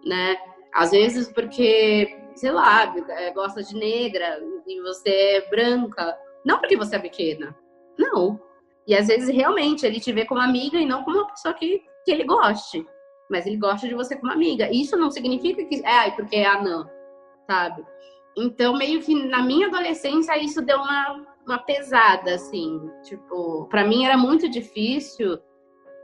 né? 0.05 0.37
Às 0.73 0.91
vezes 0.91 1.31
porque, 1.31 2.17
sei 2.35 2.51
lá, 2.51 2.93
é, 3.09 3.31
gosta 3.31 3.61
de 3.61 3.75
negra 3.75 4.39
e 4.67 4.81
você 4.81 5.09
é 5.09 5.49
branca. 5.49 6.17
Não 6.45 6.59
porque 6.59 6.75
você 6.75 6.95
é 6.95 6.99
pequena. 6.99 7.55
Não. 7.97 8.39
E 8.87 8.95
às 8.95 9.07
vezes 9.07 9.33
realmente 9.33 9.85
ele 9.85 9.99
te 9.99 10.11
vê 10.11 10.25
como 10.25 10.41
amiga 10.41 10.77
e 10.77 10.85
não 10.85 11.03
como 11.03 11.17
uma 11.17 11.29
pessoa 11.29 11.53
que, 11.53 11.83
que 12.03 12.11
ele 12.11 12.23
goste. 12.23 12.85
Mas 13.29 13.45
ele 13.45 13.57
gosta 13.57 13.87
de 13.87 13.93
você 13.93 14.15
como 14.15 14.31
amiga. 14.31 14.69
Isso 14.71 14.97
não 14.97 15.11
significa 15.11 15.63
que 15.65 15.85
é 15.85 16.11
porque 16.11 16.37
é 16.37 16.45
anã, 16.45 16.89
sabe? 17.49 17.85
Então, 18.35 18.75
meio 18.75 18.99
que 19.01 19.13
na 19.27 19.43
minha 19.43 19.67
adolescência, 19.67 20.37
isso 20.43 20.61
deu 20.61 20.77
uma, 20.77 21.25
uma 21.45 21.59
pesada, 21.59 22.33
assim. 22.33 22.81
Tipo, 23.03 23.67
para 23.69 23.85
mim 23.85 24.05
era 24.05 24.17
muito 24.17 24.49
difícil 24.49 25.37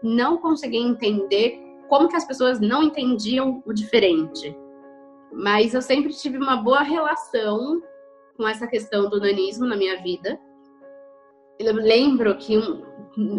não 0.01 0.37
conseguir 0.37 0.77
entender 0.77 1.59
como 1.89 2.07
que 2.07 2.15
as 2.15 2.25
pessoas 2.25 2.59
não 2.59 2.83
entendiam 2.83 3.61
o 3.65 3.73
diferente. 3.73 4.55
Mas 5.33 5.73
eu 5.73 5.81
sempre 5.81 6.13
tive 6.13 6.37
uma 6.37 6.57
boa 6.57 6.81
relação 6.81 7.81
com 8.37 8.47
essa 8.47 8.67
questão 8.67 9.09
do 9.09 9.19
nanismo 9.19 9.65
na 9.65 9.75
minha 9.75 10.01
vida. 10.01 10.39
Eu 11.59 11.73
lembro 11.73 12.37
que, 12.37 12.55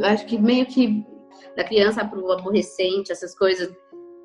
acho 0.05 0.27
que 0.27 0.37
meio 0.37 0.67
que 0.67 1.07
da 1.57 1.65
criança 1.65 2.05
para 2.05 2.19
o 2.19 2.33
aborrecente, 2.33 3.13
essas 3.13 3.37
coisas. 3.37 3.73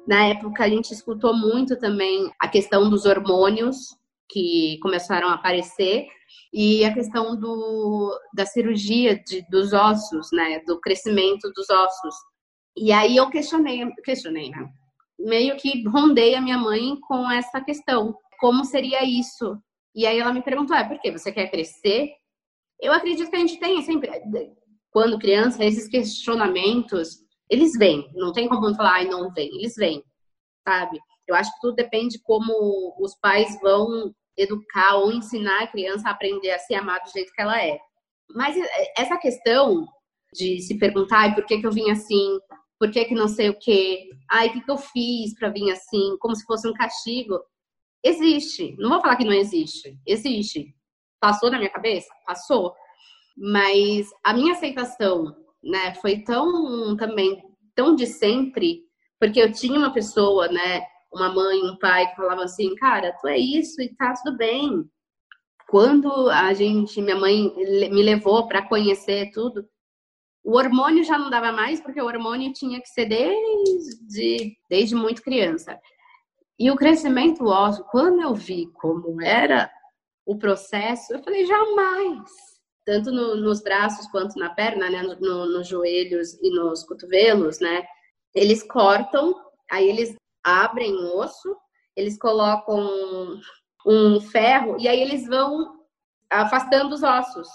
Na 0.08 0.28
época 0.28 0.64
a 0.64 0.70
gente 0.70 0.92
escutou 0.92 1.36
muito 1.36 1.78
também 1.80 2.32
a 2.40 2.48
questão 2.48 2.90
dos 2.90 3.06
hormônios 3.06 3.78
que 4.30 4.78
começaram 4.82 5.30
a 5.30 5.36
aparecer 5.36 6.08
e 6.54 6.84
a 6.84 6.94
questão 6.94 7.40
do, 7.40 8.20
da 8.34 8.46
cirurgia 8.46 9.22
de, 9.24 9.46
dos 9.50 9.72
ossos, 9.74 10.30
né, 10.34 10.62
do 10.66 10.80
crescimento 10.80 11.52
dos 11.56 11.70
ossos. 11.70 12.16
E 12.76 12.92
aí 12.92 13.16
eu 13.16 13.30
questionei, 13.30 13.90
questionei, 14.04 14.50
né? 14.50 14.70
meio 15.20 15.56
que 15.58 15.88
rondei 15.88 16.36
a 16.36 16.42
minha 16.42 16.58
mãe 16.58 17.00
com 17.02 17.30
essa 17.32 17.62
questão, 17.62 18.16
como 18.40 18.64
seria 18.66 19.04
isso? 19.04 19.58
E 19.94 20.06
aí 20.06 20.20
ela 20.20 20.34
me 20.34 20.44
perguntou, 20.44 20.76
é 20.76 20.84
por 20.84 21.00
que 21.00 21.12
você 21.12 21.32
quer 21.32 21.50
crescer? 21.50 22.12
Eu 22.82 22.92
acredito 22.92 23.30
que 23.30 23.36
a 23.36 23.40
gente 23.40 23.60
tem 23.60 23.82
sempre, 23.82 24.12
quando 24.92 25.20
criança, 25.20 25.64
esses 25.64 25.88
questionamentos, 25.88 27.24
eles 27.50 27.74
vêm, 27.78 28.10
não 28.14 28.34
tem 28.34 28.48
como 28.48 28.76
falar, 28.76 28.96
ai, 28.96 29.06
não 29.06 29.32
vem, 29.34 29.48
eles 29.58 29.76
vêm, 29.76 30.04
sabe? 30.68 31.00
Eu 31.28 31.36
acho 31.36 31.52
que 31.54 31.62
tudo 31.62 31.76
depende 31.76 32.20
como 32.22 32.94
os 33.00 33.16
pais 33.20 33.58
vão 33.62 34.14
educar 34.38 34.98
ou 34.98 35.12
ensinar 35.14 35.64
a 35.64 35.68
criança 35.68 36.10
a 36.10 36.12
aprender 36.12 36.52
a 36.52 36.60
se 36.60 36.76
amar 36.76 37.02
do 37.02 37.10
jeito 37.10 37.32
que 37.32 37.42
ela 37.42 37.60
é. 37.64 37.80
Mas 38.36 38.58
é, 38.58 38.94
essa 38.98 39.18
questão 39.18 39.88
de 40.34 40.60
se 40.62 40.78
perguntar, 40.78 41.34
por 41.34 41.46
que, 41.46 41.60
que 41.60 41.66
eu 41.66 41.72
vim 41.72 41.90
assim? 41.90 42.38
Por 42.80 42.92
que, 42.92 43.06
que 43.06 43.16
não 43.16 43.28
sei 43.28 43.50
o 43.50 43.58
quê? 43.58 44.10
Ai, 44.30 44.48
o 44.48 44.54
que, 44.54 44.62
que 44.62 44.72
eu 44.72 44.78
fiz 44.78 45.34
para 45.38 45.50
vir 45.50 45.72
assim? 45.72 46.18
Como 46.20 46.36
se 46.36 46.46
fosse 46.46 46.68
um 46.68 46.74
castigo. 46.74 47.40
Existe. 48.04 48.76
Não 48.78 48.90
vou 48.90 49.02
falar 49.02 49.16
que 49.16 49.26
não 49.26 49.34
existe. 49.34 49.98
Existe. 50.06 50.76
Passou 51.20 51.50
na 51.50 51.58
minha 51.58 51.72
cabeça? 51.72 52.08
Passou. 52.26 52.74
Mas 53.38 54.08
a 54.24 54.34
minha 54.34 54.54
aceitação, 54.54 55.36
né, 55.64 55.94
foi 55.96 56.24
tão 56.24 56.96
também 56.96 57.42
tão 57.76 57.96
de 57.96 58.08
sempre, 58.08 58.82
porque 59.20 59.42
eu 59.42 59.52
tinha 59.52 59.78
uma 59.78 59.94
pessoa, 59.94 60.48
né, 60.48 60.82
uma 61.14 61.34
mãe, 61.34 61.62
um 61.64 61.78
pai 61.78 62.10
que 62.10 62.16
falavam 62.16 62.44
assim, 62.44 62.74
cara, 62.76 63.16
tu 63.20 63.28
é 63.28 63.38
isso 63.38 63.82
e 63.82 63.94
tá 63.96 64.14
tudo 64.14 64.38
bem. 64.38 64.86
Quando 65.68 66.30
a 66.30 66.54
gente, 66.54 67.02
minha 67.02 67.16
mãe 67.16 67.54
me 67.56 68.04
levou 68.04 68.48
para 68.48 68.68
conhecer 68.68 69.32
tudo, 69.32 69.68
o 70.46 70.56
hormônio 70.56 71.04
já 71.04 71.18
não 71.18 71.32
dava 71.32 71.52
mais, 71.52 71.82
porque 71.82 72.00
o 72.00 72.06
hormônio 72.06 72.54
tinha 72.54 72.80
que 72.80 72.88
ser 72.88 73.08
desde, 73.08 74.56
desde 74.70 74.94
muito 74.94 75.24
criança. 75.24 75.80
E 76.60 76.70
o 76.70 76.76
crescimento 76.76 77.48
ósseo, 77.48 77.84
quando 77.90 78.22
eu 78.22 78.36
vi 78.36 78.68
como 78.76 79.20
era 79.20 79.72
o 80.24 80.38
processo, 80.38 81.14
eu 81.14 81.24
falei, 81.24 81.48
jamais. 81.48 82.30
Tanto 82.86 83.12
no, 83.12 83.36
nos 83.38 83.64
braços 83.64 84.06
quanto 84.12 84.38
na 84.38 84.52
perna, 84.52 84.88
né, 84.88 85.02
no, 85.02 85.16
no, 85.20 85.46
nos 85.48 85.68
joelhos 85.68 86.36
e 86.36 86.52
nos 86.52 86.84
cotovelos, 86.84 87.60
né, 87.60 87.84
eles 88.36 88.62
cortam, 88.62 89.34
aí 89.72 89.90
eles 89.90 90.16
abrem 90.44 90.94
o 90.94 91.18
osso, 91.18 91.58
eles 91.96 92.20
colocam 92.20 93.42
um 93.84 94.22
ferro 94.22 94.78
e 94.80 94.88
aí 94.88 95.02
eles 95.02 95.26
vão 95.26 95.80
afastando 96.30 96.94
os 96.94 97.02
ossos. 97.02 97.48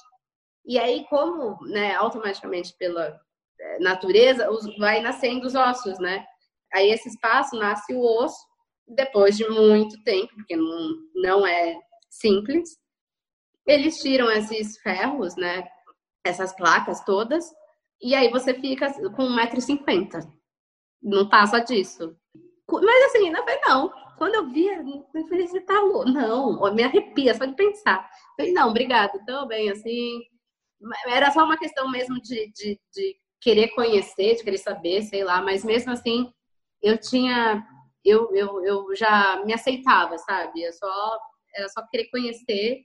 E 0.64 0.78
aí, 0.78 1.04
como, 1.08 1.58
né, 1.66 1.94
automaticamente 1.94 2.74
pela 2.78 3.20
é, 3.60 3.78
natureza, 3.80 4.50
os, 4.50 4.76
vai 4.78 5.00
nascendo 5.00 5.46
os 5.46 5.54
ossos, 5.54 5.98
né? 5.98 6.24
Aí 6.72 6.90
esse 6.90 7.08
espaço 7.08 7.56
nasce 7.56 7.92
o 7.94 8.00
osso 8.00 8.38
depois 8.86 9.36
de 9.36 9.48
muito 9.48 10.02
tempo, 10.02 10.32
porque 10.34 10.56
não, 10.56 10.96
não 11.14 11.46
é 11.46 11.78
simples. 12.08 12.78
Eles 13.66 14.00
tiram 14.00 14.30
esses 14.30 14.78
ferros, 14.78 15.36
né? 15.36 15.68
Essas 16.24 16.54
placas 16.54 17.02
todas, 17.04 17.50
e 18.02 18.14
aí 18.14 18.30
você 18.30 18.54
fica 18.54 18.92
com 19.10 19.28
1,50m. 19.28 20.26
Não 21.02 21.28
passa 21.28 21.60
disso. 21.60 22.16
Mas 22.70 23.04
assim, 23.06 23.30
não 23.30 23.44
falei, 23.44 23.60
não. 23.66 23.92
Quando 24.16 24.34
eu 24.34 24.50
vi, 24.50 24.66
eu 24.66 25.28
falei, 25.28 25.46
você 25.46 25.60
tá 25.60 25.80
louco? 25.80 26.10
Não, 26.10 26.74
me 26.74 26.82
arrepia 26.82 27.34
só 27.34 27.44
de 27.44 27.54
pensar. 27.54 27.98
Eu 28.02 28.36
falei, 28.36 28.52
não, 28.52 28.68
obrigado, 28.68 29.24
tô 29.26 29.46
bem, 29.46 29.70
assim. 29.70 30.20
Era 31.06 31.30
só 31.30 31.44
uma 31.44 31.58
questão 31.58 31.90
mesmo 31.90 32.20
de, 32.20 32.50
de, 32.52 32.80
de 32.94 33.16
querer 33.40 33.68
conhecer, 33.68 34.36
de 34.36 34.44
querer 34.44 34.58
saber, 34.58 35.02
sei 35.02 35.24
lá, 35.24 35.42
mas 35.42 35.64
mesmo 35.64 35.92
assim, 35.92 36.32
eu 36.82 36.98
tinha. 36.98 37.66
Eu, 38.04 38.34
eu, 38.34 38.64
eu 38.64 38.96
já 38.96 39.42
me 39.44 39.52
aceitava, 39.52 40.16
sabe? 40.18 40.62
Eu 40.62 40.72
só, 40.72 41.18
era 41.54 41.68
só 41.68 41.86
querer 41.86 42.08
conhecer 42.10 42.84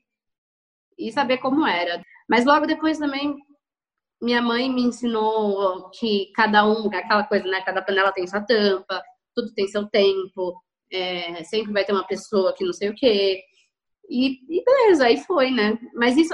e 0.98 1.12
saber 1.12 1.38
como 1.38 1.66
era. 1.66 2.04
Mas 2.30 2.46
logo 2.46 2.66
depois 2.66 2.98
também 2.98 3.36
minha 4.22 4.42
mãe 4.42 4.70
me 4.72 4.82
ensinou 4.84 5.90
que 5.92 6.32
cada 6.34 6.66
um, 6.66 6.88
aquela 6.88 7.24
coisa, 7.26 7.46
né? 7.48 7.62
Cada 7.62 7.82
panela 7.82 8.12
tem 8.12 8.28
sua 8.28 8.42
tampa, 8.42 9.04
tudo 9.36 9.54
tem 9.54 9.68
seu 9.68 9.88
tempo, 9.88 10.62
é, 10.92 11.44
sempre 11.44 11.72
vai 11.74 11.86
ter 11.86 11.92
uma 11.94 12.08
pessoa 12.08 12.54
que 12.54 12.66
não 12.66 12.74
sei 12.74 12.90
o 12.90 12.96
quê. 12.96 13.44
E, 14.10 14.40
e 14.50 14.64
beleza, 14.64 15.06
aí 15.06 15.18
foi, 15.18 15.52
né? 15.52 15.78
Mas 15.94 16.18
isso, 16.18 16.34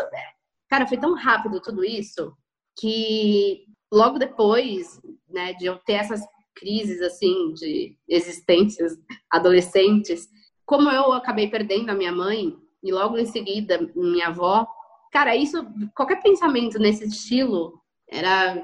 cara, 0.71 0.87
foi 0.87 0.97
tão 0.97 1.13
rápido 1.13 1.59
tudo 1.59 1.83
isso 1.83 2.33
que 2.79 3.65
logo 3.91 4.17
depois, 4.17 5.01
né, 5.29 5.53
de 5.53 5.65
eu 5.65 5.77
ter 5.79 5.93
essas 5.95 6.21
crises 6.55 7.01
assim 7.01 7.53
de 7.53 7.97
existências 8.07 8.97
adolescentes, 9.29 10.29
como 10.65 10.89
eu 10.89 11.11
acabei 11.11 11.49
perdendo 11.49 11.89
a 11.89 11.93
minha 11.93 12.13
mãe 12.13 12.55
e 12.81 12.91
logo 12.93 13.17
em 13.17 13.25
seguida 13.25 13.91
minha 13.93 14.27
avó, 14.27 14.65
cara, 15.11 15.35
isso 15.35 15.67
qualquer 15.93 16.21
pensamento 16.23 16.79
nesse 16.79 17.05
estilo 17.05 17.73
era 18.09 18.55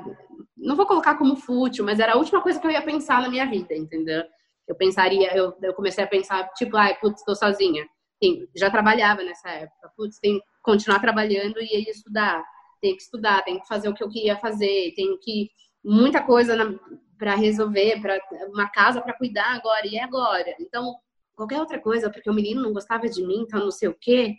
não 0.55 0.77
vou 0.77 0.85
colocar 0.85 1.15
como 1.15 1.35
fútil, 1.35 1.83
mas 1.83 1.99
era 1.99 2.13
a 2.13 2.17
última 2.17 2.41
coisa 2.41 2.59
que 2.59 2.65
eu 2.65 2.71
ia 2.71 2.81
pensar 2.81 3.21
na 3.21 3.29
minha 3.29 3.45
vida, 3.45 3.75
entendeu? 3.75 4.23
Eu 4.65 4.75
pensaria, 4.75 5.35
eu, 5.35 5.53
eu 5.61 5.73
comecei 5.73 6.03
a 6.03 6.07
pensar, 6.07 6.49
tipo, 6.53 6.75
ai, 6.77 6.97
putz, 6.99 7.19
estou 7.19 7.35
sozinha. 7.35 7.85
Tem, 8.19 8.47
já 8.55 8.69
trabalhava 8.71 9.23
nessa 9.23 9.49
época, 9.49 9.91
putz, 9.95 10.19
tem 10.19 10.41
continuar 10.67 10.99
trabalhando 10.99 11.61
e 11.61 11.79
ir 11.79 11.89
estudar. 11.89 12.43
Tem 12.81 12.93
que 12.93 13.01
estudar, 13.01 13.41
tem 13.43 13.57
que 13.57 13.67
fazer 13.67 13.87
o 13.87 13.93
que 13.93 14.03
eu 14.03 14.09
queria 14.09 14.35
fazer, 14.35 14.93
tem 14.95 15.17
que. 15.17 15.49
muita 15.83 16.21
coisa 16.21 16.77
para 17.17 17.35
resolver, 17.35 18.01
para 18.01 18.19
uma 18.49 18.69
casa 18.69 19.01
para 19.01 19.13
cuidar 19.13 19.55
agora, 19.55 19.87
e 19.87 19.95
é 19.95 20.03
agora. 20.03 20.53
Então, 20.59 20.95
qualquer 21.35 21.59
outra 21.59 21.79
coisa, 21.79 22.11
porque 22.11 22.29
o 22.29 22.33
menino 22.33 22.61
não 22.61 22.73
gostava 22.73 23.07
de 23.07 23.25
mim, 23.25 23.41
então 23.41 23.61
não 23.61 23.71
sei 23.71 23.87
o 23.87 23.97
quê, 23.99 24.35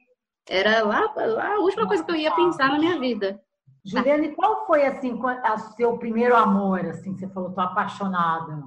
era 0.48 0.84
lá, 0.84 1.12
lá 1.16 1.54
a 1.54 1.60
última 1.60 1.88
coisa 1.88 2.04
que 2.04 2.10
eu 2.10 2.16
ia 2.16 2.34
pensar 2.34 2.68
na 2.68 2.78
minha 2.78 3.00
vida. 3.00 3.40
Juliane, 3.84 4.34
qual 4.34 4.66
foi 4.66 4.84
assim 4.84 5.14
o 5.14 5.58
seu 5.76 5.96
primeiro 5.96 6.36
amor? 6.36 6.84
Assim, 6.86 7.16
você 7.16 7.26
falou, 7.28 7.52
tô 7.52 7.60
apaixonada. 7.60 8.62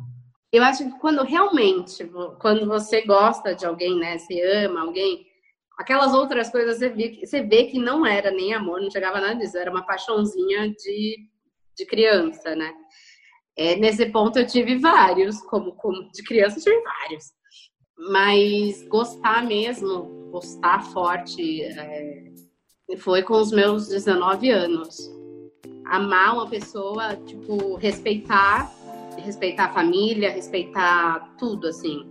Eu 0.51 0.63
acho 0.63 0.84
que 0.84 1.00
quando 1.00 1.24
realmente, 1.24 2.03
quando 2.39 2.65
você 2.68 3.06
gosta 3.06 3.56
de 3.56 3.65
alguém, 3.65 3.98
né, 3.98 4.18
você 4.18 4.41
ama 4.65 4.82
alguém, 4.82 5.25
aquelas 5.82 6.14
outras 6.14 6.50
coisas 6.50 6.78
você 6.78 6.90
vê, 6.90 7.20
você 7.24 7.42
vê 7.42 7.66
que 7.66 7.80
não 7.80 8.06
era 8.06 8.32
nem 8.32 8.54
amor, 8.54 8.82
não 8.82 8.90
chegava 8.90 9.20
nada 9.20 9.36
disso, 9.36 9.58
era 9.58 9.72
uma 9.72 9.86
paixãozinha 9.86 10.70
de, 10.70 11.28
de 11.76 11.86
criança, 11.86 12.56
né? 12.56 12.74
É, 13.58 13.76
nesse 13.76 14.06
ponto 14.08 14.40
eu 14.40 14.48
tive 14.48 14.78
vários, 14.78 15.42
como, 15.42 15.74
como 15.76 16.10
de 16.12 16.24
criança 16.24 16.60
eu 16.60 16.64
tive 16.64 16.82
vários. 16.82 17.26
Mas 18.12 18.88
gostar 18.88 19.46
mesmo, 19.46 20.30
gostar 20.32 20.84
forte, 20.86 21.62
é, 21.64 22.32
foi 22.98 23.24
com 23.24 23.36
os 23.36 23.52
meus 23.52 23.88
19 23.90 24.50
anos. 24.50 24.98
Amar 25.86 26.36
uma 26.36 26.50
pessoa, 26.50 27.16
tipo, 27.18 27.76
respeitar 27.76 28.74
respeitar 29.20 29.66
a 29.66 29.74
família, 29.74 30.32
respeitar 30.32 31.36
tudo, 31.38 31.68
assim. 31.68 32.06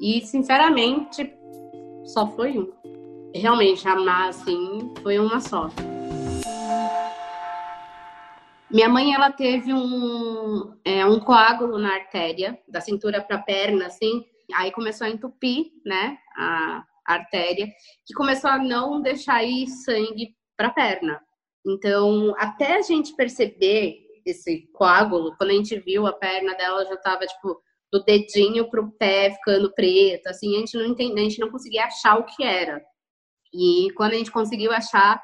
E, 0.00 0.20
sinceramente, 0.22 1.32
só 2.04 2.26
foi 2.28 2.58
um. 2.58 2.72
Realmente, 3.34 3.86
amar, 3.86 4.30
assim, 4.30 4.92
foi 5.02 5.18
uma 5.18 5.40
só. 5.40 5.68
Minha 8.70 8.88
mãe, 8.88 9.14
ela 9.14 9.30
teve 9.30 9.72
um, 9.72 10.76
é, 10.84 11.04
um 11.06 11.20
coágulo 11.20 11.78
na 11.78 11.94
artéria, 11.94 12.58
da 12.68 12.80
cintura 12.80 13.22
para 13.22 13.36
a 13.36 13.42
perna, 13.42 13.86
assim. 13.86 14.24
Aí 14.54 14.72
começou 14.72 15.06
a 15.06 15.10
entupir, 15.10 15.66
né, 15.84 16.18
a 16.36 16.84
artéria, 17.04 17.68
que 18.06 18.14
começou 18.14 18.50
a 18.50 18.58
não 18.58 19.00
deixar 19.00 19.44
ir 19.44 19.66
sangue 19.68 20.34
para 20.56 20.68
a 20.68 20.72
perna. 20.72 21.20
Então, 21.66 22.34
até 22.38 22.76
a 22.76 22.82
gente 22.82 23.14
perceber 23.14 23.98
esse 24.24 24.68
coágulo, 24.72 25.34
quando 25.36 25.50
a 25.50 25.54
gente 25.54 25.78
viu 25.80 26.06
a 26.06 26.12
perna 26.12 26.54
dela 26.54 26.84
já 26.84 26.94
estava 26.94 27.26
tipo 27.26 27.60
do 27.92 28.04
dedinho 28.04 28.70
pro 28.70 28.90
pé 28.92 29.32
ficando 29.32 29.72
preto, 29.72 30.28
assim, 30.28 30.54
a 30.54 30.60
gente 30.60 30.76
não 30.76 30.86
entende, 30.86 31.20
a 31.20 31.24
gente 31.24 31.40
não 31.40 31.50
conseguia 31.50 31.86
achar 31.86 32.18
o 32.18 32.24
que 32.24 32.44
era. 32.44 32.80
E 33.52 33.92
quando 33.94 34.12
a 34.12 34.16
gente 34.16 34.30
conseguiu 34.30 34.72
achar, 34.72 35.22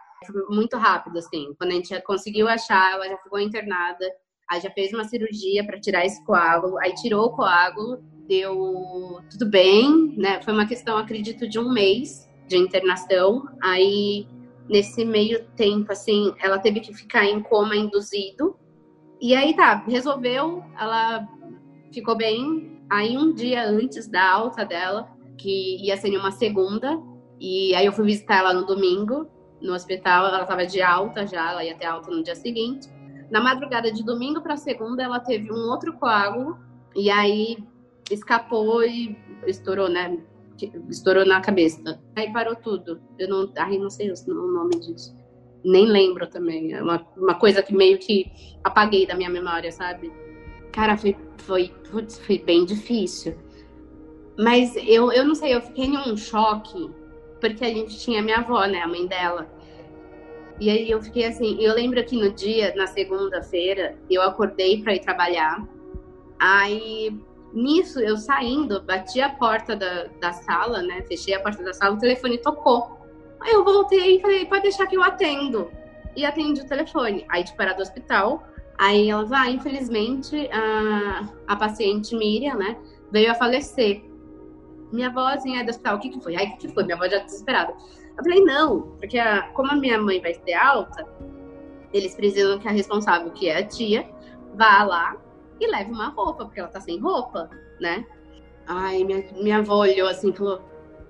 muito 0.49 0.77
rápido, 0.77 1.19
assim. 1.19 1.55
Quando 1.59 1.71
a 1.71 1.75
gente 1.75 2.01
conseguiu 2.03 2.49
achar, 2.49 2.93
ela 2.93 3.09
já 3.09 3.17
ficou 3.19 3.39
internada, 3.39 4.07
aí 4.51 4.61
já 4.61 4.71
fez 4.71 4.93
uma 4.93 5.05
cirurgia 5.05 5.65
para 5.65 5.81
tirar 5.81 6.05
esse 6.05 6.25
coágulo, 6.25 6.79
aí 6.79 6.95
tirou 6.95 7.27
o 7.27 7.33
coágulo, 7.33 8.03
deu 8.27 9.21
tudo 9.31 9.47
bem, 9.49 10.15
né? 10.17 10.41
Foi 10.43 10.53
uma 10.53 10.67
questão, 10.67 10.97
acredito, 10.99 11.49
de 11.49 11.59
um 11.59 11.73
mês 11.73 12.29
de 12.49 12.57
internação. 12.57 13.45
Aí 13.63 14.27
nesse 14.69 15.05
meio 15.05 15.45
tempo, 15.57 15.93
assim, 15.93 16.35
ela 16.41 16.59
teve 16.59 16.81
que 16.81 16.93
ficar 16.95 17.25
em 17.25 17.43
coma 17.43 17.77
induzido. 17.77 18.57
E 19.21 19.35
aí 19.35 19.55
tá, 19.55 19.85
resolveu, 19.87 20.63
ela 20.79 21.27
ficou 21.93 22.17
bem. 22.17 22.81
Aí 22.91 23.17
um 23.17 23.33
dia 23.33 23.65
antes 23.65 24.09
da 24.09 24.29
alta 24.29 24.65
dela, 24.65 25.11
que 25.39 25.85
ia 25.85 25.97
ser 25.97 26.17
uma 26.17 26.31
segunda, 26.31 27.01
e 27.41 27.75
aí 27.75 27.87
eu 27.87 27.93
fui 27.93 28.05
visitar 28.05 28.39
ela 28.39 28.55
no 28.55 28.67
domingo, 28.67 29.29
no 29.61 29.75
hospital, 29.75 30.27
ela 30.27 30.45
tava 30.45 30.67
de 30.67 30.81
alta 30.83 31.27
já, 31.27 31.51
ela 31.51 31.65
ia 31.65 31.77
ter 31.77 31.87
alta 31.87 32.11
no 32.11 32.23
dia 32.23 32.35
seguinte. 32.35 32.89
Na 33.31 33.41
madrugada 33.41 33.91
de 33.91 34.05
domingo 34.05 34.41
para 34.41 34.57
segunda, 34.57 35.03
ela 35.03 35.19
teve 35.19 35.53
um 35.53 35.69
outro 35.71 35.93
coágulo, 35.95 36.59
e 36.95 37.11
aí 37.11 37.59
escapou 38.11 38.83
e 38.85 39.17
estourou, 39.47 39.89
né? 39.89 40.19
estourou 40.89 41.27
na 41.27 41.41
cabeça. 41.41 42.01
Aí 42.15 42.33
parou 42.33 42.57
tudo. 42.57 43.01
Eu 43.19 43.29
não, 43.29 43.53
ai, 43.59 43.79
não 43.79 43.91
sei 43.91 44.11
o 44.11 44.33
nome 44.33 44.81
disso. 44.81 45.15
Nem 45.65 45.87
lembro 45.87 46.27
também. 46.27 46.73
É 46.73 46.83
uma, 46.83 47.07
uma 47.17 47.35
coisa 47.35 47.63
que 47.63 47.75
meio 47.75 47.99
que 47.99 48.31
apaguei 48.65 49.07
da 49.07 49.15
minha 49.15 49.29
memória, 49.31 49.71
sabe? 49.71 50.11
Cara, 50.73 50.97
foi, 50.97 51.17
foi, 51.39 51.75
putz, 51.91 52.19
foi 52.19 52.39
bem 52.39 52.65
difícil. 52.65 53.37
Mas 54.39 54.77
eu, 54.77 55.11
eu 55.13 55.25
não 55.25 55.35
sei, 55.35 55.55
eu 55.55 55.63
fiquei 55.63 55.87
em 55.87 55.97
um 55.97 56.17
choque, 56.17 56.91
porque 57.55 57.65
a 57.65 57.75
gente 57.75 57.99
tinha 57.99 58.23
minha 58.23 58.39
avó, 58.39 58.65
né, 58.67 58.81
a 58.81 58.89
mãe 58.89 59.07
dela. 59.07 59.47
E 60.59 60.71
aí 60.71 60.91
eu 60.91 61.03
fiquei 61.03 61.27
assim, 61.27 61.61
eu 61.61 61.75
lembro 61.75 62.03
que 62.05 62.17
no 62.17 62.33
dia, 62.33 62.75
na 62.75 62.87
segunda-feira, 62.87 63.97
eu 64.11 64.23
acordei 64.23 64.83
para 64.83 64.95
ir 64.95 65.01
trabalhar. 65.01 65.67
Aí 66.39 67.13
Nisso, 67.57 68.01
eu 68.01 68.19
saindo, 68.19 68.83
bati 68.83 69.19
a 69.21 69.31
porta 69.31 69.75
da, 69.75 70.05
da 70.21 70.31
sala, 70.31 70.83
né? 70.83 71.01
Fechei 71.09 71.33
a 71.33 71.41
porta 71.41 71.63
da 71.63 71.73
sala, 71.73 71.95
o 71.95 71.99
telefone 71.99 72.37
tocou. 72.37 72.99
Aí 73.41 73.53
eu 73.53 73.65
voltei 73.65 74.17
e 74.17 74.21
falei, 74.21 74.45
pode 74.45 74.65
deixar 74.65 74.87
que 74.87 74.95
eu 74.95 75.03
atendo. 75.03 75.71
E 76.15 76.27
atendi 76.27 76.61
o 76.61 76.67
telefone. 76.67 77.25
Aí, 77.31 77.45
tipo, 77.45 77.61
era 77.63 77.73
do 77.73 77.81
hospital. 77.81 78.47
Aí 78.77 79.09
ela 79.09 79.25
vai, 79.25 79.49
ah, 79.49 79.51
infelizmente, 79.51 80.51
a, 80.53 81.31
a 81.47 81.57
paciente 81.57 82.15
Miriam, 82.15 82.57
né, 82.57 82.77
veio 83.11 83.31
a 83.31 83.35
falecer. 83.35 84.05
Minha 84.93 85.11
vozinha 85.11 85.65
do 85.65 85.71
hospital, 85.71 85.97
o 85.97 86.01
que 86.01 86.11
que 86.11 86.21
foi? 86.21 86.37
Aí, 86.37 86.47
o 86.47 86.57
que 86.57 86.69
que 86.69 86.75
foi? 86.75 86.85
Minha 86.85 86.97
avó 86.97 87.09
já 87.09 87.19
desesperada. 87.19 87.75
Eu 88.17 88.25
falei, 88.25 88.45
não, 88.45 88.83
porque 88.99 89.19
a, 89.19 89.43
como 89.49 89.71
a 89.71 89.77
minha 89.77 90.01
mãe 90.01 90.21
vai 90.21 90.35
ter 90.35 90.55
alta, 90.55 91.07
eles 91.93 92.15
precisam 92.15 92.59
que 92.59 92.69
a 92.69 92.71
responsável, 92.71 93.31
que 93.31 93.49
é 93.49 93.59
a 93.59 93.67
tia, 93.67 94.09
vá 94.55 94.83
lá 94.85 95.17
e 95.61 95.67
leve 95.67 95.91
uma 95.91 96.09
roupa, 96.09 96.45
porque 96.45 96.61
ela 96.61 96.69
tá 96.69 96.81
sem 96.81 96.99
roupa, 96.99 97.51
né? 97.81 98.05
Ai, 98.67 99.05
minha, 99.05 99.25
minha 99.33 99.59
avó 99.59 99.77
olhou 99.77 100.09
assim 100.09 100.31
e 100.31 100.33
falou: 100.33 100.61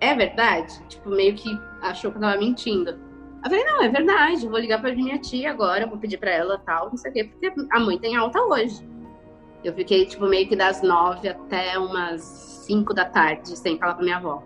É 0.01 0.15
verdade? 0.15 0.81
Tipo, 0.89 1.11
meio 1.11 1.35
que 1.35 1.49
achou 1.83 2.11
que 2.11 2.19
eu 2.19 2.21
tava 2.21 2.39
mentindo. 2.39 2.91
Eu 2.91 3.51
falei: 3.51 3.65
Não, 3.65 3.83
é 3.83 3.89
verdade, 3.89 4.49
vou 4.49 4.59
ligar 4.59 4.81
pra 4.81 4.95
minha 4.95 5.19
tia 5.19 5.51
agora, 5.51 5.87
vou 5.87 5.99
pedir 5.99 6.19
pra 6.19 6.31
ela 6.31 6.59
tal, 6.59 6.91
não 6.91 6.97
sei 6.97 7.11
o 7.11 7.15
quê, 7.15 7.25
porque 7.25 7.53
a 7.73 7.81
mãe 7.81 7.99
tem 7.99 8.17
alta 8.17 8.41
hoje. 8.41 8.87
Eu 9.65 9.75
fiquei, 9.75 10.07
tipo, 10.07 10.27
meio 10.27 10.49
que 10.49 10.55
das 10.55 10.83
nove 10.83 11.29
até 11.29 11.79
umas 11.79 12.56
cinco 12.67 12.93
da 12.93 13.05
tarde 13.05 13.57
sem 13.57 13.79
falar 13.79 13.95
com 13.95 14.03
minha 14.03 14.17
avó. 14.17 14.43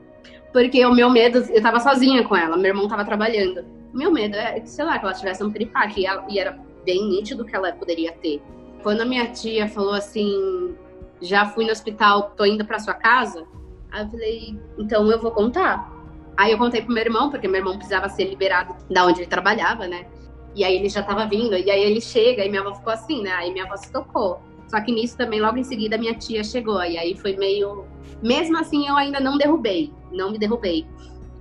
Porque 0.53 0.85
o 0.85 0.93
meu 0.93 1.09
medo, 1.09 1.39
eu 1.39 1.63
tava 1.63 1.81
sozinha 1.81 2.25
com 2.25 2.37
ela, 2.37 2.57
meu 2.57 2.71
irmão 2.71 2.89
tava 2.89 3.05
trabalhando. 3.05 3.65
O 3.93 3.97
meu 3.97 4.13
medo 4.13 4.37
é, 4.37 4.61
sei 4.65 4.85
lá, 4.85 4.99
que 4.99 5.05
ela 5.05 5.15
tivesse 5.15 5.43
um 5.43 5.51
piripaque, 5.51 6.05
e, 6.05 6.35
e 6.35 6.39
era 6.39 6.59
bem 6.85 7.09
nítido 7.09 7.45
que 7.45 7.55
ela 7.55 7.73
poderia 7.73 8.13
ter. 8.13 8.43
Quando 8.83 9.03
a 9.03 9.05
minha 9.05 9.27
tia 9.29 9.69
falou 9.69 9.95
assim, 9.95 10.75
já 11.21 11.47
fui 11.47 11.65
no 11.65 11.73
hospital, 11.73 12.33
tô 12.37 12.45
indo 12.45 12.65
para 12.65 12.79
sua 12.79 12.95
casa, 12.95 13.47
aí 13.91 14.03
eu 14.03 14.11
falei, 14.11 14.61
então 14.79 15.11
eu 15.11 15.21
vou 15.21 15.31
contar. 15.31 15.91
Aí 16.37 16.53
eu 16.53 16.59
contei 16.59 16.83
pro 16.83 16.95
meu 16.95 17.05
irmão, 17.05 17.31
porque 17.31 17.47
meu 17.47 17.59
irmão 17.59 17.77
precisava 17.77 18.09
ser 18.09 18.25
liberado 18.25 18.75
da 18.91 19.05
onde 19.05 19.21
ele 19.21 19.29
trabalhava, 19.29 19.87
né? 19.87 20.07
E 20.55 20.65
aí 20.65 20.75
ele 20.77 20.89
já 20.89 21.03
tava 21.03 21.27
vindo, 21.27 21.57
e 21.57 21.71
aí 21.71 21.83
ele 21.83 22.01
chega, 22.01 22.45
e 22.45 22.49
minha 22.49 22.63
avó 22.63 22.75
ficou 22.75 22.93
assim, 22.93 23.23
né? 23.23 23.33
Aí 23.33 23.53
minha 23.53 23.65
avó 23.65 23.77
se 23.77 23.93
tocou. 23.93 24.41
Só 24.71 24.81
que 24.81 24.93
nisso 24.93 25.17
também, 25.17 25.41
logo 25.41 25.59
em 25.59 25.65
seguida, 25.65 25.99
minha 25.99 26.15
tia 26.15 26.45
chegou, 26.45 26.83
e 26.83 26.97
aí 26.97 27.17
foi 27.17 27.37
meio. 27.37 27.85
Mesmo 28.23 28.57
assim, 28.59 28.87
eu 28.87 28.97
ainda 28.97 29.19
não 29.19 29.37
derrubei, 29.37 29.93
não 30.13 30.31
me 30.31 30.39
derrubei. 30.39 30.87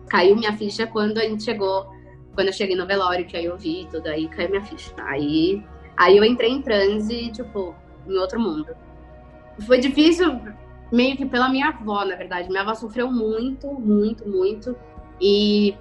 Caiu 0.08 0.36
minha 0.36 0.56
ficha 0.58 0.88
quando 0.88 1.20
a 1.20 1.24
gente 1.24 1.44
chegou, 1.44 1.88
quando 2.34 2.48
eu 2.48 2.54
cheguei 2.54 2.76
no 2.76 2.88
velório, 2.88 3.26
que 3.26 3.38
aí 3.38 3.46
eu 3.46 3.58
vi 3.58 3.88
tudo, 3.92 4.08
aí 4.08 4.28
caiu 4.28 4.50
minha 4.50 4.64
ficha. 4.64 4.92
Aí 4.98 5.64
Aí 6.00 6.16
eu 6.16 6.24
entrei 6.24 6.50
em 6.50 6.62
transe, 6.62 7.30
tipo, 7.30 7.76
em 8.08 8.18
outro 8.18 8.40
mundo. 8.40 8.74
Foi 9.68 9.80
difícil, 9.80 10.40
meio 10.90 11.18
que 11.18 11.26
pela 11.26 11.50
minha 11.50 11.68
avó, 11.68 12.06
na 12.06 12.16
verdade. 12.16 12.48
Minha 12.48 12.62
avó 12.62 12.74
sofreu 12.74 13.12
muito, 13.12 13.68
muito, 13.68 14.26
muito. 14.26 14.78
E 15.20 15.76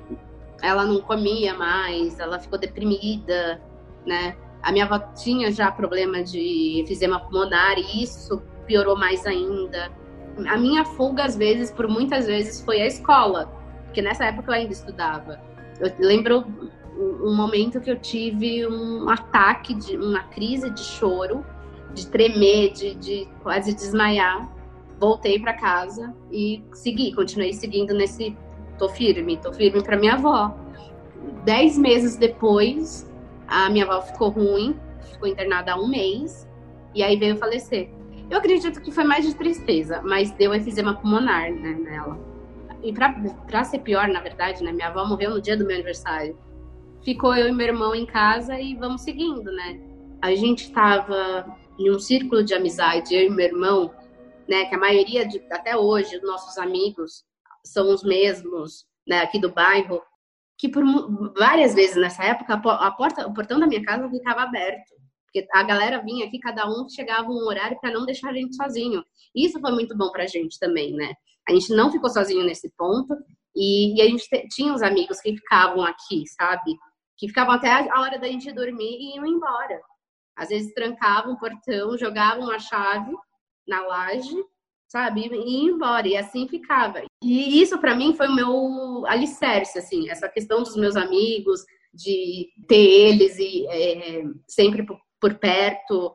ela 0.61 0.85
não 0.85 1.01
comia 1.01 1.55
mais, 1.55 2.19
ela 2.19 2.41
ficou 2.41 2.59
deprimida, 2.59 3.63
né? 4.05 4.37
A 4.63 4.73
minha 4.73 4.85
avó 4.85 4.99
tinha 5.15 5.51
já 5.53 5.71
problema 5.71 6.23
de 6.23 6.81
efizema 6.81 7.21
pulmonar 7.21 7.79
e 7.79 8.03
isso 8.03 8.43
piorou 8.67 8.97
mais 8.97 9.25
ainda. 9.27 9.91
A 10.49 10.57
minha 10.57 10.85
fuga, 10.85 11.25
às 11.25 11.37
vezes, 11.37 11.71
por 11.71 11.89
muitas 11.89 12.27
vezes, 12.27 12.61
foi 12.61 12.81
a 12.81 12.87
escola, 12.87 13.47
porque 13.85 14.03
nessa 14.03 14.27
época 14.27 14.51
eu 14.53 14.55
ainda 14.55 14.73
estudava. 14.73 15.41
Eu 15.81 15.93
lembro 15.99 16.45
um 16.99 17.35
momento 17.35 17.81
que 17.81 17.91
eu 17.91 17.99
tive 17.99 18.67
um 18.67 19.09
ataque, 19.09 19.75
de 19.75 19.97
uma 19.97 20.25
crise 20.25 20.71
de 20.71 20.81
choro, 20.81 21.45
de 21.95 22.07
tremer, 22.07 22.73
de, 22.73 22.95
de 22.95 23.29
quase 23.43 23.73
desmaiar. 23.75 24.49
Voltei 24.99 25.39
para 25.39 25.53
casa 25.53 26.15
e 26.31 26.63
segui, 26.73 27.15
continuei 27.15 27.53
seguindo 27.53 27.95
nesse. 27.95 28.37
Tô 28.79 28.89
firme, 28.89 29.37
tô 29.37 29.53
firme 29.53 29.83
para 29.83 29.97
minha 29.97 30.15
avó. 30.15 30.55
Dez 31.45 31.77
meses 31.77 32.17
depois, 32.17 33.08
a 33.49 33.69
minha 33.71 33.85
avó 33.85 34.03
ficou 34.03 34.29
ruim, 34.29 34.79
ficou 35.01 35.29
internada 35.29 35.73
há 35.73 35.77
um 35.77 35.89
mês, 35.89 36.47
e 36.95 37.03
aí 37.03 37.17
veio 37.17 37.37
falecer. 37.37 37.91
Eu 38.31 38.39
acredito 38.39 38.81
que 38.81 38.93
foi 38.93 39.05
mais 39.05 39.27
de 39.27 39.35
tristeza, 39.35 40.03
mas 40.03 40.31
deu 40.33 40.55
efizema 40.55 40.95
pulmonar 40.95 41.51
né, 41.51 41.73
nela. 41.73 42.19
E 42.83 42.93
para 42.93 43.65
ser 43.65 43.79
pior, 43.79 44.07
na 44.09 44.21
verdade, 44.21 44.63
né, 44.63 44.71
minha 44.71 44.89
avó 44.89 45.05
morreu 45.05 45.31
no 45.31 45.41
dia 45.41 45.57
do 45.57 45.65
meu 45.65 45.75
aniversário 45.75 46.37
ficou 47.03 47.35
eu 47.35 47.49
e 47.49 47.53
meu 47.53 47.67
irmão 47.67 47.95
em 47.95 48.07
casa 48.07 48.61
e 48.61 48.75
vamos 48.75 49.03
seguindo, 49.03 49.51
né? 49.51 49.81
A 50.21 50.35
gente 50.35 50.65
estava 50.65 51.57
em 51.79 51.91
um 51.91 51.99
círculo 51.99 52.43
de 52.43 52.55
amizade, 52.55 53.15
eu 53.15 53.23
e 53.23 53.31
meu 53.31 53.47
irmão, 53.47 53.95
né? 54.49 54.65
Que 54.67 54.75
a 54.75 54.79
maioria, 54.79 55.27
de, 55.27 55.43
até 55.51 55.77
hoje, 55.77 56.19
dos 56.19 56.29
nossos 56.29 56.59
amigos 56.59 57.25
são 57.65 57.93
os 57.93 58.03
mesmos, 58.03 58.87
né? 59.07 59.21
Aqui 59.21 59.41
do 59.41 59.53
bairro, 59.53 60.03
que 60.59 60.69
por 60.69 60.85
várias 61.39 61.75
vezes 61.75 61.97
nessa 61.97 62.25
época 62.25 62.55
a 62.55 62.91
porta, 62.91 63.27
o 63.27 63.33
portão 63.33 63.59
da 63.59 63.67
minha 63.67 63.83
casa 63.85 64.11
ficava 64.11 64.43
aberto, 64.43 64.93
porque 65.25 65.47
a 65.55 65.63
galera 65.63 66.03
vinha 66.03 66.27
aqui, 66.27 66.39
cada 66.39 66.69
um 66.69 66.89
chegava 66.89 67.29
um 67.29 67.47
horário 67.47 67.79
para 67.81 67.93
não 67.93 68.05
deixar 68.05 68.31
a 68.31 68.35
gente 68.35 68.57
sozinho. 68.57 69.05
Isso 69.35 69.61
foi 69.61 69.71
muito 69.73 69.97
bom 69.97 70.11
para 70.11 70.25
a 70.25 70.27
gente 70.27 70.59
também, 70.59 70.93
né? 70.95 71.15
A 71.49 71.53
gente 71.53 71.73
não 71.75 71.93
ficou 71.93 72.11
sozinho 72.11 72.45
nesse 72.45 72.71
ponto 72.77 73.15
e, 73.55 73.97
e 73.97 74.03
a 74.03 74.07
gente 74.07 74.27
tinha 74.51 74.75
os 74.75 74.83
amigos 74.83 75.21
que 75.21 75.35
ficavam 75.35 75.85
aqui, 75.85 76.25
sabe? 76.27 76.77
que 77.19 77.27
ficavam 77.27 77.55
até 77.55 77.69
a 77.69 78.01
hora 78.01 78.19
da 78.19 78.29
gente 78.29 78.53
dormir 78.53 78.97
e 78.97 79.17
iam 79.17 79.27
embora. 79.27 79.81
Às 80.37 80.49
vezes 80.49 80.73
trancavam 80.73 81.33
o 81.35 81.39
portão, 81.39 81.99
jogavam 81.99 82.49
a 82.49 82.61
chave 82.61 83.13
na 83.67 83.83
laje, 83.83 84.37
sabe, 84.89 85.29
e 85.31 85.65
iam 85.65 85.75
embora. 85.75 86.09
E 86.09 86.17
assim 86.17 86.49
ficava. 86.49 87.03
E 87.23 87.61
isso 87.61 87.79
para 87.79 87.95
mim 87.95 88.15
foi 88.15 88.27
o 88.27 88.35
meu 88.35 89.07
alicerce, 89.07 89.79
assim, 89.79 90.09
essa 90.11 90.29
questão 90.29 90.63
dos 90.63 90.77
meus 90.77 90.97
amigos, 90.97 91.65
de 91.93 92.49
ter 92.67 92.77
eles 92.77 93.39
e 93.39 93.67
é, 93.69 94.25
sempre 94.47 94.85
por, 95.21 95.35
perto. 95.35 96.15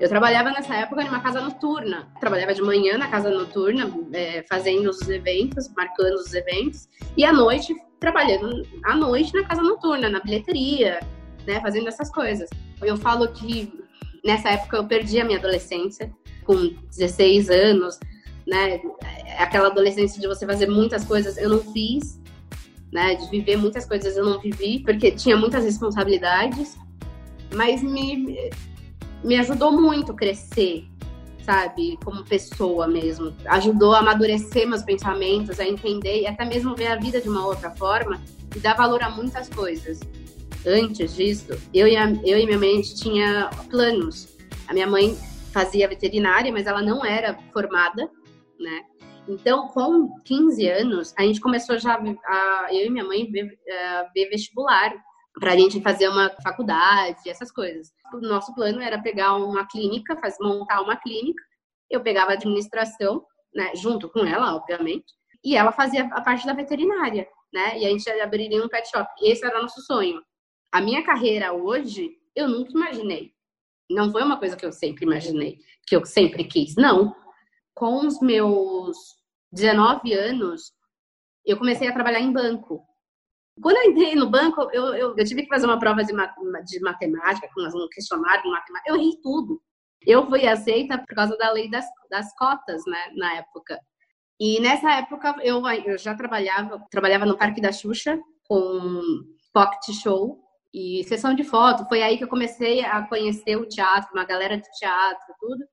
Eu 0.00 0.08
trabalhava 0.08 0.50
nessa 0.50 0.76
época 0.76 1.02
em 1.02 1.08
uma 1.08 1.20
casa 1.20 1.40
noturna. 1.40 2.12
Trabalhava 2.20 2.54
de 2.54 2.62
manhã 2.62 2.96
na 2.96 3.08
casa 3.08 3.30
noturna, 3.30 3.92
é, 4.12 4.44
fazendo 4.44 4.88
os 4.90 5.08
eventos, 5.08 5.68
marcando 5.74 6.14
os 6.14 6.32
eventos, 6.32 6.88
e 7.16 7.24
à 7.24 7.32
noite 7.32 7.74
trabalhando 7.98 8.62
à 8.84 8.94
noite 8.94 9.34
na 9.34 9.44
casa 9.44 9.60
noturna, 9.60 10.08
na 10.08 10.20
bilheteria, 10.20 11.00
né, 11.44 11.60
fazendo 11.60 11.88
essas 11.88 12.12
coisas. 12.12 12.48
Eu 12.80 12.96
falo 12.96 13.26
que 13.32 13.72
nessa 14.28 14.50
época 14.50 14.76
eu 14.76 14.84
perdi 14.84 15.18
a 15.18 15.24
minha 15.24 15.38
adolescência 15.38 16.12
com 16.44 16.74
16 16.90 17.48
anos, 17.48 17.98
né? 18.46 18.78
Aquela 19.38 19.68
adolescência 19.68 20.20
de 20.20 20.28
você 20.28 20.44
fazer 20.44 20.68
muitas 20.68 21.04
coisas, 21.04 21.38
eu 21.38 21.48
não 21.48 21.60
fiz, 21.72 22.20
né? 22.92 23.14
De 23.14 23.30
viver 23.30 23.56
muitas 23.56 23.86
coisas 23.86 24.18
eu 24.18 24.24
não 24.24 24.38
vivi 24.38 24.80
porque 24.80 25.10
tinha 25.12 25.34
muitas 25.34 25.64
responsabilidades, 25.64 26.76
mas 27.54 27.82
me 27.82 28.50
me 29.24 29.36
ajudou 29.36 29.72
muito 29.72 30.14
crescer, 30.14 30.86
sabe? 31.42 31.98
Como 32.04 32.22
pessoa 32.22 32.86
mesmo. 32.86 33.34
Ajudou 33.46 33.94
a 33.94 34.00
amadurecer 34.00 34.68
meus 34.68 34.82
pensamentos, 34.82 35.58
a 35.58 35.66
entender 35.66 36.20
e 36.20 36.26
até 36.26 36.44
mesmo 36.44 36.76
ver 36.76 36.88
a 36.88 36.96
vida 36.96 37.20
de 37.20 37.28
uma 37.28 37.44
outra 37.46 37.70
forma 37.70 38.20
e 38.54 38.60
dar 38.60 38.74
valor 38.74 39.02
a 39.02 39.10
muitas 39.10 39.48
coisas. 39.48 39.98
Antes 40.66 41.14
disso, 41.14 41.48
eu 41.72 41.86
e, 41.86 41.96
a, 41.96 42.10
eu 42.24 42.38
e 42.38 42.46
minha 42.46 42.58
mãe 42.58 42.72
a 42.72 42.76
gente 42.76 42.96
tinha 42.96 43.50
planos. 43.70 44.36
A 44.66 44.74
minha 44.74 44.86
mãe 44.86 45.16
fazia 45.52 45.88
veterinária, 45.88 46.52
mas 46.52 46.66
ela 46.66 46.82
não 46.82 47.04
era 47.04 47.34
formada, 47.52 48.10
né? 48.58 48.82
Então, 49.28 49.68
com 49.68 50.14
15 50.24 50.68
anos, 50.68 51.14
a 51.18 51.22
gente 51.22 51.40
começou 51.40 51.78
já 51.78 51.94
a, 51.94 52.68
eu 52.70 52.86
e 52.86 52.90
minha 52.90 53.04
mãe 53.04 53.30
ver, 53.30 53.58
a 53.70 54.10
ver 54.14 54.30
vestibular 54.30 54.94
para 55.38 55.52
a 55.52 55.56
gente 55.56 55.80
fazer 55.82 56.08
uma 56.08 56.30
faculdade, 56.42 57.28
essas 57.28 57.52
coisas. 57.52 57.92
O 58.12 58.20
nosso 58.20 58.54
plano 58.54 58.80
era 58.80 59.00
pegar 59.00 59.36
uma 59.36 59.66
clínica, 59.66 60.16
faz, 60.16 60.36
montar 60.40 60.80
uma 60.80 60.96
clínica. 60.96 61.42
Eu 61.90 62.00
pegava 62.00 62.32
administração, 62.32 63.24
né, 63.54 63.72
junto 63.74 64.08
com 64.10 64.24
ela, 64.24 64.54
obviamente, 64.54 65.12
e 65.44 65.56
ela 65.56 65.72
fazia 65.72 66.06
a 66.06 66.20
parte 66.20 66.46
da 66.46 66.52
veterinária, 66.52 67.26
né? 67.52 67.78
E 67.78 67.86
a 67.86 67.88
gente 67.88 68.08
abriria 68.10 68.62
um 68.62 68.68
pet 68.68 68.88
shop. 68.90 69.08
Esse 69.22 69.44
era 69.44 69.58
o 69.58 69.62
nosso 69.62 69.80
sonho. 69.82 70.20
A 70.70 70.80
minha 70.80 71.02
carreira 71.04 71.52
hoje, 71.52 72.10
eu 72.34 72.48
nunca 72.48 72.70
imaginei. 72.72 73.32
Não 73.90 74.12
foi 74.12 74.22
uma 74.22 74.38
coisa 74.38 74.56
que 74.56 74.66
eu 74.66 74.72
sempre 74.72 75.04
imaginei, 75.04 75.58
que 75.86 75.96
eu 75.96 76.04
sempre 76.04 76.44
quis. 76.44 76.74
Não. 76.76 77.16
Com 77.74 78.06
os 78.06 78.20
meus 78.20 78.96
19 79.52 80.12
anos, 80.12 80.72
eu 81.44 81.56
comecei 81.56 81.88
a 81.88 81.94
trabalhar 81.94 82.20
em 82.20 82.32
banco. 82.32 82.84
Quando 83.62 83.76
eu 83.78 83.90
entrei 83.90 84.14
no 84.14 84.30
banco, 84.30 84.68
eu, 84.72 84.94
eu, 84.94 85.16
eu 85.16 85.24
tive 85.24 85.42
que 85.42 85.48
fazer 85.48 85.66
uma 85.66 85.78
prova 85.78 86.04
de, 86.04 86.12
de 86.12 86.80
matemática, 86.80 87.48
com 87.54 87.62
um 87.62 87.88
questionário 87.88 88.42
de 88.42 88.50
matemática. 88.50 88.90
Eu 88.90 88.96
errei 88.96 89.18
tudo. 89.22 89.60
Eu 90.06 90.26
fui 90.28 90.46
aceita 90.46 90.98
por 90.98 91.14
causa 91.14 91.36
da 91.38 91.50
lei 91.50 91.68
das, 91.70 91.86
das 92.10 92.32
cotas, 92.36 92.82
né, 92.86 93.12
na 93.16 93.36
época. 93.36 93.80
E 94.38 94.60
nessa 94.60 94.92
época 94.92 95.34
eu, 95.42 95.66
eu 95.66 95.98
já 95.98 96.14
trabalhava, 96.14 96.80
trabalhava 96.90 97.26
no 97.26 97.36
Parque 97.36 97.60
da 97.60 97.72
Xuxa 97.72 98.20
com 98.44 99.02
pocket 99.52 99.94
show 100.00 100.47
e 100.72 101.04
sessão 101.04 101.34
de 101.34 101.44
foto. 101.44 101.88
Foi 101.88 102.02
aí 102.02 102.18
que 102.18 102.24
eu 102.24 102.28
comecei 102.28 102.84
a 102.84 103.02
conhecer 103.06 103.56
o 103.56 103.66
teatro, 103.66 104.10
uma 104.12 104.24
galera 104.24 104.56
de 104.56 104.70
teatro, 104.78 105.34
tudo. 105.40 105.64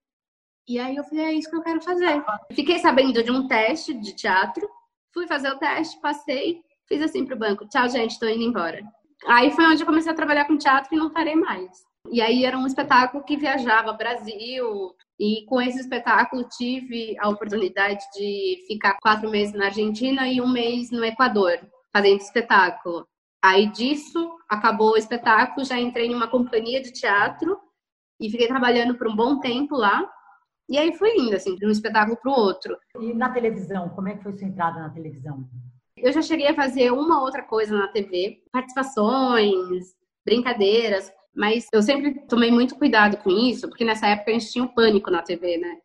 E 0.67 0.79
aí 0.79 0.95
eu 0.95 1.03
falei, 1.03 1.25
é 1.25 1.33
isso 1.33 1.49
que 1.49 1.55
eu 1.55 1.63
quero 1.63 1.81
fazer. 1.81 2.23
Fiquei 2.53 2.79
sabendo 2.79 3.23
de 3.23 3.31
um 3.31 3.47
teste 3.47 3.93
de 3.93 4.15
teatro, 4.15 4.67
fui 5.13 5.27
fazer 5.27 5.49
o 5.49 5.59
teste, 5.59 5.99
passei, 6.01 6.59
Fiz 6.87 7.01
assim 7.01 7.25
pro 7.25 7.37
banco: 7.37 7.67
tchau, 7.67 7.89
gente, 7.89 8.19
tô 8.19 8.27
indo 8.27 8.43
embora. 8.43 8.83
Aí 9.27 9.51
foi 9.51 9.65
onde 9.65 9.81
eu 9.81 9.87
comecei 9.87 10.11
a 10.11 10.15
trabalhar 10.15 10.45
com 10.45 10.57
teatro 10.57 10.93
e 10.93 10.97
não 10.97 11.09
parei 11.09 11.35
mais. 11.35 11.83
E 12.11 12.21
aí 12.21 12.45
era 12.45 12.57
um 12.57 12.67
espetáculo 12.67 13.23
que 13.23 13.37
viajava 13.37 13.93
Brasil. 13.93 14.93
E 15.19 15.45
com 15.45 15.61
esse 15.61 15.79
espetáculo 15.79 16.47
tive 16.57 17.15
a 17.19 17.29
oportunidade 17.29 18.03
de 18.13 18.65
ficar 18.67 18.97
quatro 19.01 19.29
meses 19.29 19.55
na 19.55 19.65
Argentina 19.65 20.27
e 20.27 20.41
um 20.41 20.47
mês 20.47 20.91
no 20.91 21.03
Equador, 21.03 21.57
fazendo 21.91 22.19
espetáculo. 22.19 23.07
Aí 23.45 23.67
disso 23.67 24.39
acabou 24.49 24.93
o 24.93 24.97
espetáculo, 24.97 25.63
já 25.63 25.79
entrei 25.79 26.07
em 26.07 26.15
uma 26.15 26.27
companhia 26.27 26.81
de 26.81 26.91
teatro 26.91 27.59
e 28.19 28.27
fiquei 28.27 28.47
trabalhando 28.47 28.95
por 28.95 29.07
um 29.07 29.15
bom 29.15 29.39
tempo 29.39 29.75
lá. 29.75 30.03
E 30.67 30.79
aí 30.79 30.91
fui 30.97 31.15
indo, 31.15 31.35
assim, 31.35 31.55
de 31.55 31.63
um 31.63 31.69
espetáculo 31.69 32.17
para 32.17 32.31
o 32.31 32.35
outro. 32.35 32.75
E 32.99 33.13
na 33.13 33.29
televisão, 33.29 33.89
como 33.89 34.09
é 34.09 34.15
que 34.15 34.23
foi 34.23 34.33
sua 34.33 34.47
entrada 34.47 34.79
na 34.79 34.89
televisão? 34.89 35.47
Eu 35.95 36.11
já 36.11 36.23
cheguei 36.23 36.47
a 36.47 36.55
fazer 36.55 36.91
uma 36.91 37.21
outra 37.21 37.43
coisa 37.43 37.77
na 37.77 37.87
TV, 37.87 38.41
participações, 38.51 39.93
brincadeiras, 40.25 41.13
mas 41.35 41.67
eu 41.71 41.83
sempre 41.83 42.25
tomei 42.27 42.49
muito 42.49 42.75
cuidado 42.75 43.17
com 43.17 43.29
isso, 43.29 43.69
porque 43.69 43.85
nessa 43.85 44.07
época 44.07 44.31
a 44.31 44.33
gente 44.33 44.51
tinha 44.51 44.65
o 44.65 44.73
Pânico 44.73 45.11
na 45.11 45.21
TV, 45.21 45.57
né? 45.57 45.77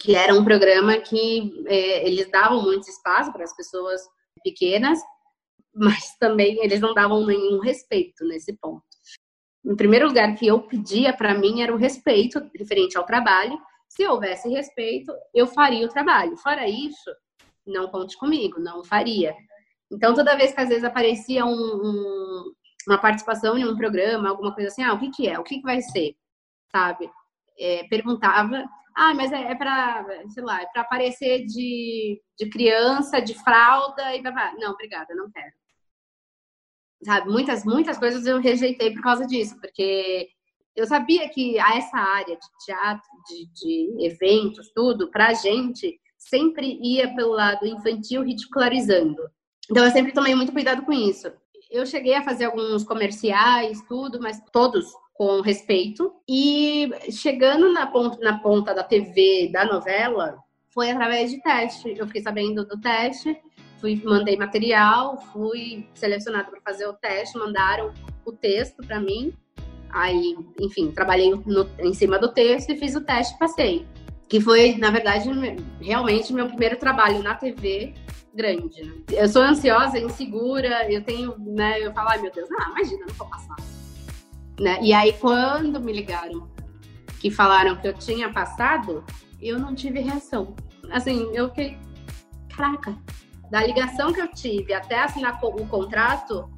Que 0.00 0.16
era 0.16 0.34
um 0.34 0.42
programa 0.42 0.96
que 0.98 1.64
é, 1.68 2.04
eles 2.04 2.28
davam 2.32 2.62
muito 2.62 2.90
espaço 2.90 3.32
para 3.32 3.44
as 3.44 3.54
pessoas 3.54 4.00
pequenas, 4.42 4.98
mas 5.76 6.16
também 6.18 6.58
eles 6.64 6.80
não 6.80 6.94
davam 6.94 7.24
nenhum 7.26 7.60
respeito 7.60 8.24
nesse 8.24 8.54
ponto. 8.54 8.82
Em 9.64 9.76
primeiro 9.76 10.08
lugar, 10.08 10.34
que 10.34 10.46
eu 10.46 10.62
pedia 10.62 11.12
para 11.12 11.36
mim 11.36 11.60
era 11.60 11.74
o 11.74 11.76
respeito 11.76 12.40
referente 12.56 12.96
ao 12.96 13.04
trabalho. 13.04 13.58
Se 13.88 14.06
houvesse 14.06 14.48
respeito, 14.48 15.12
eu 15.34 15.46
faria 15.46 15.84
o 15.86 15.90
trabalho. 15.90 16.36
Fora 16.36 16.68
isso, 16.68 17.10
não 17.66 17.88
conte 17.88 18.16
comigo, 18.16 18.58
não 18.58 18.82
faria. 18.84 19.34
Então, 19.92 20.14
toda 20.14 20.36
vez 20.36 20.52
que 20.52 20.60
às 20.60 20.68
vezes 20.68 20.84
aparecia 20.84 21.44
um, 21.44 21.50
um, 21.50 22.52
uma 22.88 22.98
participação 22.98 23.58
em 23.58 23.66
um 23.66 23.76
programa, 23.76 24.28
alguma 24.28 24.54
coisa 24.54 24.68
assim, 24.68 24.82
ah, 24.82 24.94
o 24.94 24.98
que, 24.98 25.10
que 25.10 25.28
é? 25.28 25.38
O 25.38 25.44
que, 25.44 25.56
que 25.56 25.62
vai 25.62 25.82
ser? 25.82 26.16
Sabe? 26.70 27.10
É, 27.58 27.84
perguntava, 27.88 28.64
ah, 28.96 29.14
mas 29.14 29.32
é, 29.32 29.50
é 29.50 29.54
para, 29.54 30.06
sei 30.28 30.42
lá, 30.42 30.62
é 30.62 30.66
para 30.66 30.82
aparecer 30.82 31.44
de, 31.44 32.20
de 32.38 32.48
criança, 32.48 33.20
de 33.20 33.34
fralda 33.34 34.14
e 34.14 34.22
blá, 34.22 34.54
Não, 34.58 34.72
obrigada, 34.72 35.14
não 35.14 35.30
quero. 35.30 35.52
Sabe? 37.04 37.30
Muitas, 37.30 37.64
muitas 37.64 37.98
coisas 37.98 38.26
eu 38.26 38.40
rejeitei 38.40 38.92
por 38.92 39.02
causa 39.02 39.26
disso, 39.26 39.58
porque 39.60 40.28
eu 40.74 40.86
sabia 40.86 41.28
que 41.28 41.58
essa 41.58 41.96
área 41.96 42.36
de 42.36 42.64
teatro, 42.64 43.08
de, 43.28 43.46
de 43.54 44.06
eventos, 44.06 44.70
tudo, 44.74 45.10
pra 45.10 45.32
gente, 45.32 45.98
sempre 46.18 46.78
ia 46.82 47.14
pelo 47.14 47.32
lado 47.32 47.66
infantil, 47.66 48.22
ridicularizando. 48.22 49.22
Então 49.70 49.84
eu 49.84 49.90
sempre 49.90 50.12
tomei 50.12 50.34
muito 50.34 50.52
cuidado 50.52 50.82
com 50.82 50.92
isso. 50.92 51.32
Eu 51.70 51.84
cheguei 51.86 52.14
a 52.14 52.22
fazer 52.22 52.44
alguns 52.44 52.84
comerciais, 52.84 53.82
tudo, 53.88 54.20
mas 54.20 54.40
todos 54.52 54.86
com 55.14 55.40
respeito. 55.40 56.12
E 56.28 56.90
chegando 57.10 57.72
na 57.72 57.86
ponta, 57.86 58.18
na 58.20 58.38
ponta 58.38 58.74
da 58.74 58.84
TV, 58.84 59.50
da 59.52 59.64
novela, 59.64 60.38
foi 60.72 60.90
através 60.90 61.30
de 61.30 61.42
teste. 61.42 61.94
Eu 61.96 62.06
fiquei 62.06 62.22
sabendo 62.22 62.66
do 62.66 62.80
teste, 62.80 63.36
fui 63.80 64.00
mandei 64.04 64.36
material, 64.36 65.18
fui 65.32 65.88
selecionada 65.94 66.50
para 66.50 66.60
fazer 66.60 66.86
o 66.86 66.92
teste, 66.94 67.38
mandaram 67.38 67.92
o 68.24 68.32
texto 68.32 68.84
para 68.86 69.00
mim. 69.00 69.32
Aí, 69.90 70.36
enfim, 70.60 70.90
trabalhei 70.90 71.30
no, 71.30 71.68
em 71.78 71.94
cima 71.94 72.18
do 72.18 72.32
texto 72.32 72.70
e 72.70 72.76
fiz 72.76 72.94
o 72.94 73.00
teste, 73.00 73.38
passei 73.38 73.86
que 74.28 74.40
foi, 74.40 74.76
na 74.76 74.90
verdade, 74.90 75.28
realmente 75.80 76.32
meu 76.32 76.48
primeiro 76.48 76.76
trabalho 76.76 77.22
na 77.22 77.34
TV 77.34 77.94
grande. 78.34 78.82
Né? 78.82 78.92
Eu 79.10 79.28
sou 79.28 79.42
ansiosa, 79.42 79.98
insegura, 79.98 80.90
eu 80.92 81.02
tenho, 81.02 81.34
né, 81.38 81.80
eu 81.80 81.92
falo, 81.92 82.10
ai 82.10 82.20
meu 82.20 82.30
Deus, 82.30 82.48
ah, 82.60 82.70
imagina, 82.70 83.06
não 83.08 83.14
vou 83.14 83.28
passar. 83.28 83.56
Né? 84.60 84.78
E 84.82 84.92
aí, 84.92 85.12
quando 85.14 85.80
me 85.80 85.92
ligaram, 85.92 86.48
que 87.20 87.30
falaram 87.30 87.76
que 87.76 87.88
eu 87.88 87.94
tinha 87.94 88.30
passado, 88.30 89.04
eu 89.40 89.58
não 89.58 89.74
tive 89.74 90.00
reação. 90.00 90.54
Assim, 90.90 91.30
eu 91.32 91.48
fiquei, 91.48 91.78
caraca, 92.54 92.96
da 93.50 93.64
ligação 93.64 94.12
que 94.12 94.20
eu 94.20 94.28
tive 94.28 94.72
até 94.72 95.00
assinar 95.00 95.38
o 95.42 95.66
contrato, 95.66 96.50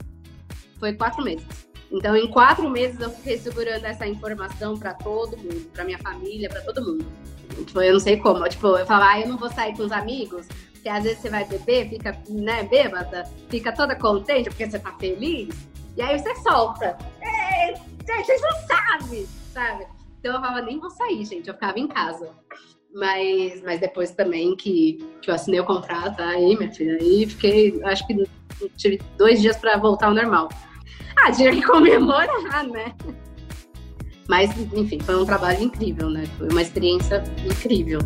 foi 0.79 0.95
quatro 0.95 1.23
meses. 1.23 1.47
Então, 1.91 2.15
em 2.17 2.31
quatro 2.31 2.69
meses, 2.69 3.01
eu 3.01 3.11
fiquei 3.11 3.39
segurando 3.39 3.85
essa 3.85 4.07
informação 4.07 4.77
para 4.77 4.93
todo 4.95 5.37
mundo, 5.37 5.71
para 5.73 5.85
minha 5.85 5.99
família, 5.99 6.49
para 6.49 6.61
todo 6.61 6.85
mundo. 6.85 7.07
Tipo, 7.65 7.81
eu 7.81 7.95
não 7.95 8.01
sei 8.01 8.19
como. 8.19 8.47
Tipo, 8.49 8.77
eu 8.77 8.87
falo, 8.87 9.05
ah, 9.05 9.21
eu 9.21 9.29
não 9.29 9.39
vou 9.39 9.51
sair 9.51 9.75
com 9.75 9.85
os 9.85 9.93
amigos, 9.93 10.47
porque 10.73 10.89
às 10.89 11.03
vezes 11.03 11.19
você 11.19 11.31
vai 11.31 11.45
beber, 11.45 11.89
fica, 11.89 12.17
né, 12.29 12.63
bêbada, 12.65 13.25
fica 13.49 13.73
toda 13.73 13.97
contente 13.97 14.51
porque 14.51 14.69
você 14.69 14.79
tá 14.79 14.93
feliz, 14.99 15.55
e 15.97 16.03
aí 16.03 16.19
você 16.19 16.35
solta. 16.37 16.97
É, 17.21 17.75
vocês 18.05 18.41
não 18.41 18.53
sabem, 18.67 19.27
sabe? 19.53 19.87
Então 20.21 20.35
eu 20.35 20.41
falava, 20.41 20.63
nem 20.63 20.79
vou 20.79 20.91
sair, 20.91 21.25
gente, 21.25 21.49
eu 21.49 21.55
ficava 21.55 21.79
em 21.79 21.89
casa. 21.89 22.31
Mas, 22.95 23.63
mas 23.63 23.81
depois 23.81 24.11
também 24.13 24.57
que, 24.57 24.99
que 25.21 25.31
eu 25.31 25.35
assinei 25.35 25.61
o 25.61 25.65
contrato, 25.65 26.21
aí, 26.21 26.57
minha 26.57 26.73
filha, 26.73 26.97
aí 27.01 27.27
fiquei, 27.27 27.81
acho 27.85 28.07
que 28.07 28.25
tive 28.77 28.99
dois 29.17 29.41
dias 29.41 29.57
para 29.57 29.77
voltar 29.77 30.07
ao 30.07 30.15
normal. 30.15 30.49
Ah, 31.17 31.31
tinha 31.31 31.51
que 31.51 31.63
comemorar, 31.63 32.65
né? 32.69 32.95
Mas, 34.29 34.51
enfim, 34.73 35.01
foi 35.01 35.17
um 35.17 35.25
trabalho 35.25 35.63
incrível, 35.63 36.09
né? 36.09 36.25
Foi 36.39 36.49
uma 36.49 36.63
experiência 36.63 37.23
incrível. 37.45 37.99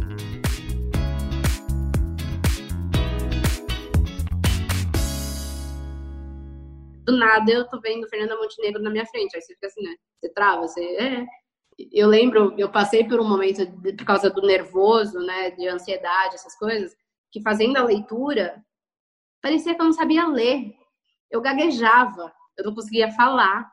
Do 7.04 7.16
nada 7.16 7.50
eu 7.50 7.66
tô 7.68 7.80
vendo 7.80 8.08
Fernanda 8.08 8.36
Montenegro 8.36 8.82
na 8.82 8.90
minha 8.90 9.06
frente. 9.06 9.34
Aí 9.34 9.42
você 9.42 9.54
fica 9.54 9.66
assim, 9.66 9.82
né? 9.82 9.94
Você 10.20 10.32
trava, 10.32 10.62
você. 10.62 10.80
É. 10.80 11.26
Eu 11.78 12.08
lembro, 12.08 12.54
eu 12.58 12.70
passei 12.70 13.04
por 13.04 13.20
um 13.20 13.28
momento 13.28 13.64
de, 13.66 13.92
por 13.94 14.04
causa 14.04 14.30
do 14.30 14.42
nervoso, 14.42 15.18
né, 15.20 15.50
de 15.50 15.66
ansiedade, 15.68 16.34
essas 16.34 16.56
coisas, 16.58 16.94
que 17.30 17.40
fazendo 17.42 17.76
a 17.76 17.84
leitura, 17.84 18.62
parecia 19.42 19.74
que 19.74 19.80
eu 19.80 19.86
não 19.86 19.92
sabia 19.92 20.26
ler. 20.26 20.74
Eu 21.30 21.40
gaguejava, 21.40 22.32
eu 22.58 22.64
não 22.64 22.74
conseguia 22.74 23.10
falar. 23.12 23.70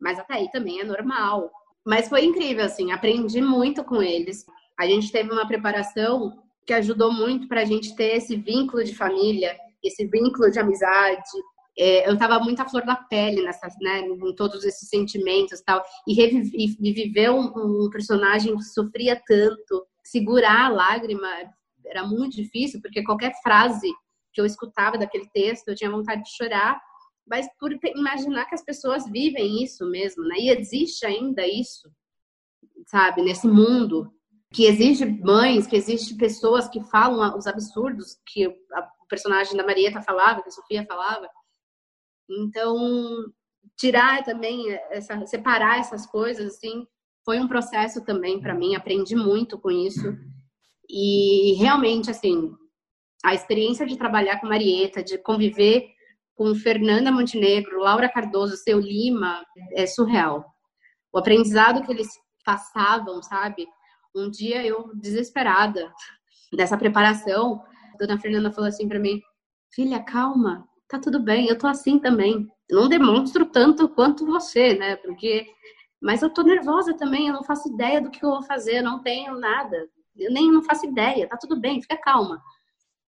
Mas 0.00 0.18
até 0.18 0.34
aí 0.34 0.50
também 0.50 0.80
é 0.80 0.84
normal. 0.84 1.50
Mas 1.86 2.08
foi 2.08 2.24
incrível, 2.24 2.64
assim, 2.64 2.92
aprendi 2.92 3.40
muito 3.40 3.82
com 3.84 4.02
eles. 4.02 4.44
A 4.78 4.86
gente 4.86 5.10
teve 5.10 5.32
uma 5.32 5.46
preparação 5.46 6.42
que 6.66 6.72
ajudou 6.72 7.12
muito 7.12 7.48
para 7.48 7.62
a 7.62 7.64
gente 7.64 7.96
ter 7.96 8.16
esse 8.16 8.36
vínculo 8.36 8.84
de 8.84 8.94
família, 8.94 9.56
esse 9.82 10.04
vínculo 10.06 10.50
de 10.50 10.58
amizade. 10.58 11.30
É, 11.78 12.08
eu 12.08 12.14
estava 12.14 12.40
muito 12.40 12.60
à 12.60 12.68
flor 12.68 12.84
da 12.84 12.96
pele 12.96 13.42
nessa, 13.42 13.68
né, 13.80 14.00
em 14.00 14.34
todos 14.34 14.64
esses 14.64 14.88
sentimentos 14.88 15.60
tal, 15.60 15.82
e, 16.06 16.12
reviver, 16.12 16.76
viver 16.80 17.30
um, 17.30 17.84
um 17.84 17.90
personagem 17.90 18.56
que 18.56 18.64
sofria 18.64 19.20
tanto, 19.24 19.86
segurar 20.02 20.66
a 20.66 20.68
lágrima 20.68 21.28
era 21.86 22.04
muito 22.04 22.36
difícil, 22.36 22.80
porque 22.82 23.04
qualquer 23.04 23.32
frase 23.42 23.88
que 24.32 24.40
eu 24.40 24.46
escutava 24.46 24.98
daquele 24.98 25.28
texto, 25.32 25.68
eu 25.68 25.74
tinha 25.74 25.90
vontade 25.90 26.22
de 26.22 26.36
chorar, 26.36 26.80
mas 27.26 27.46
por 27.58 27.72
imaginar 27.72 28.46
que 28.46 28.54
as 28.54 28.64
pessoas 28.64 29.04
vivem 29.10 29.62
isso 29.62 29.88
mesmo, 29.88 30.24
né? 30.24 30.36
E 30.38 30.50
existe 30.50 31.04
ainda 31.04 31.46
isso, 31.46 31.90
sabe, 32.86 33.22
nesse 33.22 33.46
mundo 33.46 34.10
que 34.50 34.64
existe 34.64 35.04
mães, 35.04 35.66
que 35.66 35.76
existe 35.76 36.14
pessoas 36.16 36.68
que 36.68 36.82
falam 36.84 37.36
os 37.36 37.46
absurdos 37.46 38.18
que 38.26 38.48
o 38.48 39.06
personagem 39.08 39.56
da 39.56 39.64
Marieta 39.64 40.00
falava, 40.00 40.42
que 40.42 40.48
a 40.48 40.52
Sofia 40.52 40.86
falava. 40.86 41.28
Então, 42.28 42.76
tirar 43.76 44.24
também 44.24 44.70
essa 44.90 45.24
separar 45.26 45.78
essas 45.78 46.06
coisas 46.06 46.54
assim, 46.54 46.86
foi 47.24 47.40
um 47.40 47.48
processo 47.48 48.04
também 48.04 48.40
para 48.40 48.54
mim, 48.54 48.74
aprendi 48.74 49.14
muito 49.14 49.58
com 49.58 49.70
isso. 49.70 50.16
E 50.88 51.54
realmente 51.54 52.10
assim, 52.10 52.50
a 53.24 53.34
experiência 53.34 53.86
de 53.86 53.96
trabalhar 53.96 54.40
com 54.40 54.46
Marieta, 54.46 55.02
de 55.02 55.18
conviver 55.18 55.88
com 56.34 56.54
Fernanda 56.54 57.10
Montenegro, 57.10 57.80
Laura 57.80 58.08
Cardoso, 58.08 58.56
Seu 58.56 58.78
Lima, 58.78 59.44
é 59.72 59.86
surreal. 59.86 60.44
O 61.12 61.18
aprendizado 61.18 61.82
que 61.84 61.90
eles 61.90 62.08
passavam, 62.44 63.22
sabe? 63.22 63.66
Um 64.14 64.30
dia 64.30 64.64
eu, 64.64 64.92
desesperada 64.94 65.92
dessa 66.52 66.78
preparação, 66.78 67.62
a 67.92 67.96
dona 67.98 68.20
Fernanda 68.20 68.52
falou 68.52 68.68
assim 68.68 68.86
para 68.86 68.98
mim: 68.98 69.20
Filha, 69.74 70.00
calma, 70.02 70.67
tá 70.88 70.98
tudo 70.98 71.20
bem, 71.20 71.48
eu 71.48 71.58
tô 71.58 71.66
assim 71.66 71.98
também. 71.98 72.48
Não 72.70 72.88
demonstro 72.88 73.46
tanto 73.46 73.88
quanto 73.88 74.26
você, 74.26 74.74
né? 74.74 74.96
Porque. 74.96 75.46
Mas 76.00 76.22
eu 76.22 76.30
tô 76.30 76.42
nervosa 76.42 76.96
também, 76.96 77.26
eu 77.28 77.34
não 77.34 77.42
faço 77.42 77.68
ideia 77.68 78.00
do 78.00 78.10
que 78.10 78.24
eu 78.24 78.30
vou 78.30 78.42
fazer, 78.44 78.78
eu 78.78 78.84
não 78.84 79.02
tenho 79.02 79.38
nada. 79.38 79.88
Eu 80.16 80.32
nem 80.32 80.50
não 80.50 80.62
faço 80.62 80.86
ideia, 80.86 81.28
tá 81.28 81.36
tudo 81.36 81.60
bem, 81.60 81.82
fica 81.82 81.96
calma. 81.96 82.40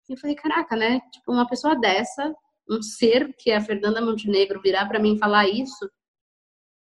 E 0.10 0.14
eu 0.14 0.18
falei, 0.18 0.36
caraca, 0.36 0.76
né? 0.76 1.02
Tipo, 1.12 1.34
uma 1.34 1.48
pessoa 1.48 1.76
dessa 1.76 2.34
um 2.70 2.82
ser 2.82 3.34
que 3.38 3.50
é 3.52 3.58
a 3.58 3.62
Fernanda 3.62 4.02
Montenegro 4.02 4.62
virar 4.62 4.88
para 4.88 5.00
mim 5.00 5.18
falar 5.18 5.48
isso, 5.48 5.90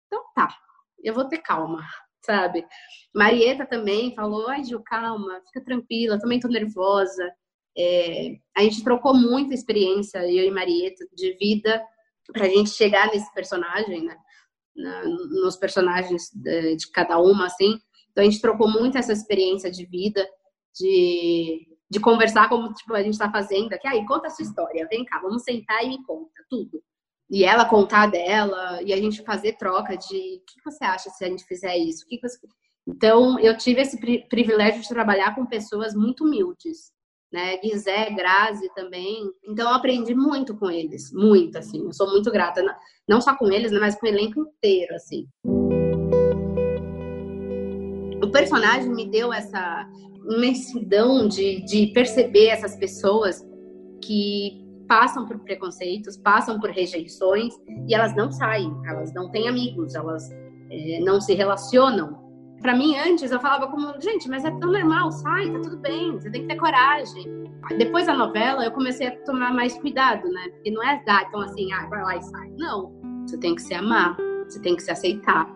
então 0.07 0.23
tá, 0.35 0.49
eu 1.03 1.15
vou 1.15 1.27
ter 1.27 1.39
calma, 1.39 1.85
sabe? 2.25 2.67
Marieta 3.15 3.67
também 3.67 4.15
falou, 4.15 4.49
ai 4.49 4.65
Gil, 4.65 4.83
calma, 4.83 5.41
fica 5.47 5.65
tranquila, 5.65 6.19
também 6.19 6.41
tô 6.41 6.49
nervosa. 6.49 7.33
É, 7.77 8.37
a 8.57 8.63
gente 8.63 8.83
trocou 8.83 9.15
muita 9.15 9.55
experiência, 9.55 10.19
eu 10.19 10.45
e 10.45 10.51
Marieta, 10.51 11.07
de 11.15 11.35
vida 11.35 11.83
pra 12.33 12.49
gente 12.49 12.71
chegar 12.71 13.09
nesse 13.09 13.33
personagem, 13.35 14.05
né? 14.05 14.17
Na, 14.75 15.05
nos 15.05 15.57
personagens 15.57 16.31
de, 16.35 16.77
de 16.77 16.91
cada 16.91 17.19
uma, 17.19 17.47
assim. 17.47 17.79
Então 18.11 18.23
a 18.23 18.25
gente 18.25 18.41
trocou 18.41 18.69
muito 18.69 18.99
essa 18.99 19.13
experiência 19.13 19.71
de 19.71 19.87
vida, 19.87 20.27
de 20.79 21.67
de 21.89 22.01
conversar 22.01 22.49
como 22.49 22.73
tipo, 22.73 22.95
a 22.95 23.03
gente 23.03 23.15
está 23.15 23.31
fazendo 23.31 23.73
aqui. 23.73 23.87
Aí, 23.87 24.05
conta 24.07 24.27
a 24.27 24.31
sua 24.31 24.45
história, 24.45 24.89
vem 24.91 25.05
cá, 25.05 25.21
vamos 25.21 25.43
sentar 25.43 25.85
e 25.85 25.89
me 25.89 26.05
conta 26.05 26.45
tudo. 26.49 26.83
E 27.31 27.45
ela 27.45 27.65
contar 27.65 28.07
dela, 28.09 28.81
e 28.83 28.93
a 28.93 28.97
gente 28.97 29.23
fazer 29.25 29.57
troca 29.57 29.97
de 29.97 30.37
o 30.37 30.45
que 30.45 30.63
você 30.65 30.85
acha 30.85 31.11
se 31.11 31.25
a 31.25 31.29
gente 31.29 31.45
fizer 31.45 31.77
isso? 31.77 32.05
O 32.05 32.09
que 32.09 32.21
você... 32.21 32.39
Então, 32.87 33.39
eu 33.41 33.57
tive 33.57 33.81
esse 33.81 33.99
pri 33.99 34.29
privilégio 34.29 34.81
de 34.81 34.89
trabalhar 34.89 35.35
com 35.35 35.45
pessoas 35.45 35.95
muito 35.95 36.25
humildes, 36.25 36.93
né? 37.37 37.59
Guizé, 37.59 38.09
Grazi 38.13 38.67
também. 38.75 39.31
Então, 39.45 39.69
eu 39.69 39.75
aprendi 39.75 40.15
muito 40.15 40.57
com 40.57 40.71
eles, 40.71 41.13
muito, 41.13 41.59
assim. 41.59 41.85
Eu 41.85 41.93
sou 41.93 42.11
muito 42.11 42.31
grata, 42.31 42.65
não 43.07 43.21
só 43.21 43.37
com 43.37 43.53
eles, 43.53 43.71
né, 43.71 43.79
mas 43.79 43.95
com 43.95 44.07
o 44.07 44.09
elenco 44.09 44.41
inteiro, 44.41 44.95
assim. 44.95 45.29
O 48.23 48.31
personagem 48.33 48.89
me 48.89 49.07
deu 49.11 49.35
essa 49.35 49.87
imensidão 50.31 51.29
de, 51.29 51.63
de 51.67 51.89
perceber 51.89 52.47
essas 52.47 52.75
pessoas 52.75 53.47
que 54.03 54.65
passam 54.89 55.27
por 55.27 55.39
preconceitos, 55.41 56.17
passam 56.17 56.59
por 56.59 56.71
rejeições 56.71 57.53
e 57.87 57.95
elas 57.95 58.17
não 58.17 58.33
saem, 58.33 58.75
elas 58.87 59.13
não 59.13 59.31
têm 59.31 59.47
amigos, 59.47 59.95
elas 59.95 60.31
é, 60.71 61.01
não 61.01 61.21
se 61.21 61.35
relacionam. 61.35 62.26
Para 62.61 62.75
mim, 62.75 62.97
antes 62.97 63.31
eu 63.31 63.39
falava 63.39 63.69
como, 63.69 64.01
gente, 64.01 64.29
mas 64.29 64.45
é 64.45 64.51
tão 64.51 64.73
normal, 64.73 65.11
sai, 65.13 65.51
tá 65.51 65.61
tudo 65.61 65.77
bem, 65.79 66.13
você 66.13 66.31
tem 66.31 66.43
que 66.43 66.49
ter 66.49 66.57
coragem. 66.57 67.45
Depois 67.79 68.07
da 68.07 68.15
novela, 68.15 68.65
eu 68.65 68.71
comecei 68.71 69.09
a 69.09 69.17
tomar 69.25 69.53
mais 69.53 69.77
cuidado, 69.79 70.29
né? 70.29 70.49
Porque 70.51 70.71
não 70.71 70.83
é 70.83 71.03
dar 71.05 71.25
então 71.29 71.41
assim, 71.41 71.73
ah, 71.73 71.87
vai 71.89 72.03
lá 72.03 72.17
e 72.17 72.23
sai. 72.23 72.51
Não, 72.57 72.93
você 73.27 73.37
tem 73.39 73.55
que 73.55 73.63
se 73.63 73.75
amar, 73.75 74.17
você 74.45 74.61
tem 74.61 74.77
que 74.77 74.83
se 74.83 74.91
aceitar. 74.91 75.47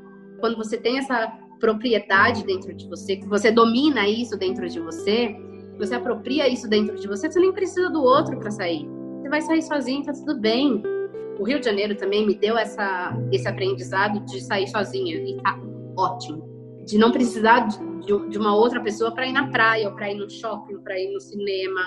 Quando 0.41 0.57
você 0.57 0.77
tem 0.77 0.99
essa 0.99 1.33
propriedade 1.59 2.45
dentro 2.45 2.75
de 2.75 2.89
você, 2.89 3.17
que 3.17 3.29
você 3.29 3.51
domina 3.51 4.09
isso 4.09 4.37
dentro 4.37 4.69
de 4.69 4.81
você, 4.81 5.37
você 5.79 5.95
apropria 5.95 6.49
isso 6.49 6.69
dentro 6.69 6.97
de 6.97 7.07
você, 7.07 7.31
você 7.31 7.39
nem 7.39 7.53
precisa 7.53 7.89
do 7.91 8.03
outro 8.03 8.39
para 8.39 8.51
sair. 8.51 8.89
Você 9.21 9.29
vai 9.29 9.41
sair 9.41 9.63
sozinho, 9.63 10.05
tá 10.05 10.13
tudo 10.13 10.39
bem. 10.41 10.83
O 11.39 11.45
Rio 11.45 11.61
de 11.61 11.67
Janeiro 11.67 11.95
também 11.95 12.27
me 12.27 12.35
deu 12.35 12.59
essa, 12.59 13.17
esse 13.33 13.47
aprendizado 13.47 14.21
de 14.27 14.41
sair 14.43 14.69
sozinha 14.69 15.17
e 15.17 15.37
tá 15.43 15.59
ótimo. 15.97 16.50
De 16.91 16.99
não 16.99 17.13
precisar 17.13 17.69
de, 17.69 18.29
de 18.31 18.37
uma 18.37 18.57
outra 18.57 18.81
pessoa 18.81 19.13
para 19.13 19.25
ir 19.25 19.33
na 19.33 19.47
praia, 19.47 19.89
ou 19.89 19.95
para 19.95 20.11
ir 20.11 20.17
no 20.17 20.29
shopping, 20.29 20.79
para 20.79 20.99
ir 20.99 21.13
no 21.13 21.21
cinema. 21.21 21.81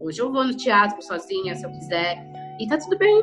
Hoje 0.00 0.20
eu 0.20 0.32
vou 0.32 0.44
no 0.44 0.52
teatro 0.52 1.00
sozinha, 1.00 1.54
se 1.54 1.64
eu 1.64 1.70
quiser, 1.70 2.18
e 2.58 2.66
tá 2.66 2.76
tudo 2.76 2.98
bem. 2.98 3.22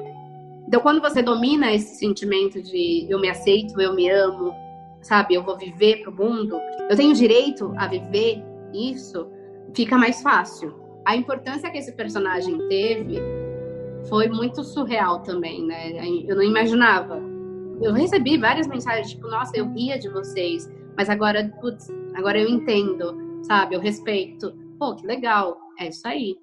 Então, 0.65 0.79
quando 0.79 1.01
você 1.01 1.21
domina 1.21 1.73
esse 1.73 1.97
sentimento 1.97 2.61
de 2.61 3.05
eu 3.09 3.19
me 3.19 3.29
aceito, 3.29 3.81
eu 3.81 3.93
me 3.93 4.09
amo, 4.09 4.53
sabe? 5.01 5.35
Eu 5.35 5.43
vou 5.43 5.57
viver 5.57 6.03
pro 6.03 6.11
mundo, 6.13 6.57
eu 6.89 6.95
tenho 6.95 7.13
direito 7.13 7.73
a 7.75 7.85
viver 7.85 8.41
isso, 8.73 9.27
fica 9.75 9.97
mais 9.97 10.21
fácil. 10.21 10.73
A 11.05 11.17
importância 11.17 11.69
que 11.69 11.79
esse 11.79 11.91
personagem 11.91 12.65
teve 12.69 13.19
foi 14.07 14.29
muito 14.29 14.63
surreal 14.63 15.19
também, 15.19 15.65
né? 15.65 15.91
Eu 16.25 16.37
não 16.37 16.43
imaginava. 16.43 17.21
Eu 17.81 17.91
recebi 17.91 18.37
várias 18.37 18.67
mensagens, 18.67 19.09
tipo, 19.09 19.27
nossa, 19.27 19.51
eu 19.57 19.69
ria 19.73 19.99
de 19.99 20.07
vocês, 20.07 20.69
mas 20.99 21.09
agora, 21.09 21.47
putz, 21.61 21.87
agora 22.13 22.37
eu 22.37 22.49
entendo, 22.49 23.15
sabe? 23.45 23.73
Eu 23.73 23.79
respeito. 23.79 24.51
Pô, 24.77 24.97
que 24.97 25.07
legal. 25.07 25.57
É 25.79 25.87
isso 25.87 26.05
aí, 26.05 26.35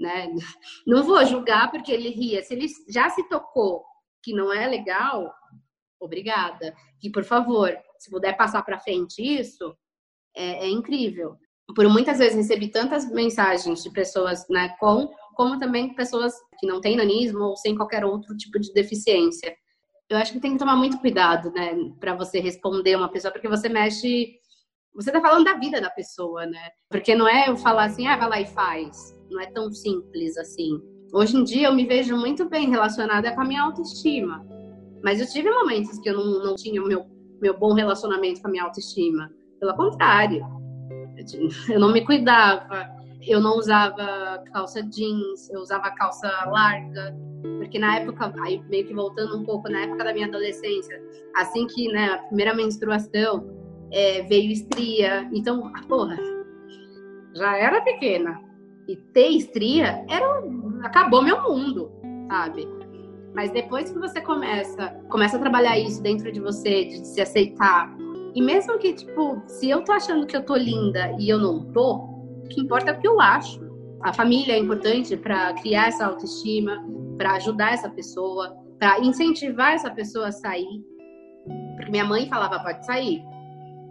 né? 0.00 0.28
Não 0.86 1.02
vou 1.02 1.26
julgar 1.26 1.68
porque 1.68 1.90
ele 1.90 2.10
ria. 2.10 2.40
Se 2.44 2.54
ele 2.54 2.68
já 2.88 3.10
se 3.10 3.28
tocou 3.28 3.84
que 4.22 4.32
não 4.32 4.52
é 4.52 4.68
legal, 4.68 5.34
obrigada. 5.98 6.72
E 7.02 7.10
por 7.10 7.24
favor, 7.24 7.76
se 7.98 8.08
puder 8.08 8.36
passar 8.36 8.62
para 8.62 8.78
frente 8.78 9.20
isso, 9.20 9.76
é, 10.36 10.66
é, 10.66 10.68
incrível. 10.68 11.36
Por 11.74 11.88
muitas 11.88 12.18
vezes 12.18 12.36
recebi 12.36 12.68
tantas 12.68 13.10
mensagens 13.10 13.82
de 13.82 13.90
pessoas 13.90 14.46
né, 14.48 14.76
com, 14.78 15.12
como 15.34 15.58
também 15.58 15.92
pessoas 15.96 16.34
que 16.60 16.68
não 16.68 16.80
têm 16.80 16.96
nanismo 16.96 17.40
ou 17.40 17.56
sem 17.56 17.74
qualquer 17.74 18.04
outro 18.04 18.36
tipo 18.36 18.60
de 18.60 18.72
deficiência. 18.72 19.56
Eu 20.08 20.16
acho 20.16 20.32
que 20.32 20.40
tem 20.40 20.52
que 20.52 20.58
tomar 20.58 20.76
muito 20.76 20.98
cuidado, 20.98 21.50
né, 21.50 21.72
para 22.00 22.14
você 22.14 22.40
responder 22.40 22.96
uma 22.96 23.10
pessoa, 23.10 23.30
porque 23.30 23.48
você 23.48 23.68
mexe, 23.68 24.36
você 24.94 25.12
tá 25.12 25.20
falando 25.20 25.44
da 25.44 25.54
vida 25.54 25.80
da 25.80 25.90
pessoa, 25.90 26.46
né? 26.46 26.70
Porque 26.88 27.14
não 27.14 27.28
é 27.28 27.48
eu 27.48 27.56
falar 27.56 27.84
assim, 27.84 28.06
ah, 28.06 28.16
vai 28.16 28.28
lá 28.28 28.40
e 28.40 28.46
faz. 28.46 29.14
Não 29.30 29.40
é 29.40 29.46
tão 29.46 29.70
simples 29.70 30.36
assim. 30.38 30.80
Hoje 31.12 31.36
em 31.36 31.44
dia 31.44 31.68
eu 31.68 31.74
me 31.74 31.84
vejo 31.84 32.16
muito 32.16 32.48
bem 32.48 32.70
relacionada 32.70 33.32
com 33.34 33.42
a 33.42 33.44
minha 33.44 33.62
autoestima. 33.62 34.44
Mas 35.04 35.20
eu 35.20 35.26
tive 35.28 35.50
momentos 35.50 35.98
que 35.98 36.08
eu 36.08 36.14
não, 36.14 36.44
não 36.44 36.54
tinha 36.56 36.82
o 36.82 36.86
meu 36.86 37.06
meu 37.40 37.56
bom 37.58 37.72
relacionamento 37.72 38.40
com 38.40 38.48
a 38.48 38.50
minha 38.50 38.64
autoestima. 38.64 39.30
Pelo 39.60 39.74
contrário, 39.74 40.44
eu 41.68 41.78
não 41.80 41.92
me 41.92 42.04
cuidava, 42.04 42.88
eu 43.28 43.40
não 43.40 43.56
usava 43.56 44.42
calça 44.52 44.82
jeans, 44.82 45.50
eu 45.50 45.60
usava 45.60 45.90
calça 45.90 46.28
larga, 46.46 47.14
porque 47.58 47.78
na 47.78 47.96
época, 47.96 48.32
aí 48.42 48.62
meio 48.68 48.86
que 48.86 48.94
voltando 48.94 49.36
um 49.36 49.44
pouco, 49.44 49.68
na 49.68 49.80
época 49.80 50.04
da 50.04 50.12
minha 50.12 50.26
adolescência, 50.26 51.00
assim 51.36 51.66
que, 51.66 51.88
né, 51.92 52.06
a 52.12 52.18
primeira 52.18 52.54
menstruação, 52.54 53.46
é, 53.90 54.22
veio 54.22 54.50
estria, 54.50 55.28
então, 55.32 55.72
porra, 55.88 56.16
já 57.34 57.56
era 57.56 57.80
pequena. 57.82 58.40
E 58.88 58.96
ter 58.96 59.28
estria 59.28 60.04
era, 60.08 60.42
acabou 60.82 61.22
meu 61.22 61.42
mundo, 61.42 61.92
sabe? 62.28 62.66
Mas 63.34 63.50
depois 63.50 63.90
que 63.90 63.98
você 63.98 64.20
começa, 64.20 64.88
começa 65.10 65.36
a 65.36 65.40
trabalhar 65.40 65.78
isso 65.78 66.02
dentro 66.02 66.32
de 66.32 66.40
você, 66.40 66.86
de 66.86 67.06
se 67.06 67.20
aceitar, 67.20 67.94
E 68.34 68.42
mesmo 68.42 68.78
que, 68.78 68.92
tipo, 68.92 69.42
se 69.46 69.68
eu 69.68 69.82
tô 69.82 69.92
achando 69.92 70.26
que 70.26 70.36
eu 70.36 70.44
tô 70.44 70.54
linda 70.54 71.16
e 71.18 71.28
eu 71.28 71.38
não 71.38 71.64
tô, 71.72 72.17
que 72.48 72.60
importa 72.60 72.90
é 72.90 72.94
o 72.94 73.00
que 73.00 73.08
eu 73.08 73.20
acho. 73.20 73.60
A 74.02 74.12
família 74.12 74.54
é 74.54 74.58
importante 74.58 75.16
para 75.16 75.52
criar 75.54 75.88
essa 75.88 76.06
autoestima, 76.06 76.84
para 77.16 77.32
ajudar 77.32 77.72
essa 77.72 77.90
pessoa, 77.90 78.56
para 78.78 79.00
incentivar 79.00 79.72
essa 79.72 79.90
pessoa 79.90 80.28
a 80.28 80.32
sair. 80.32 80.84
Porque 81.76 81.90
minha 81.90 82.04
mãe 82.04 82.28
falava, 82.28 82.60
pode 82.60 82.84
sair, 82.86 83.22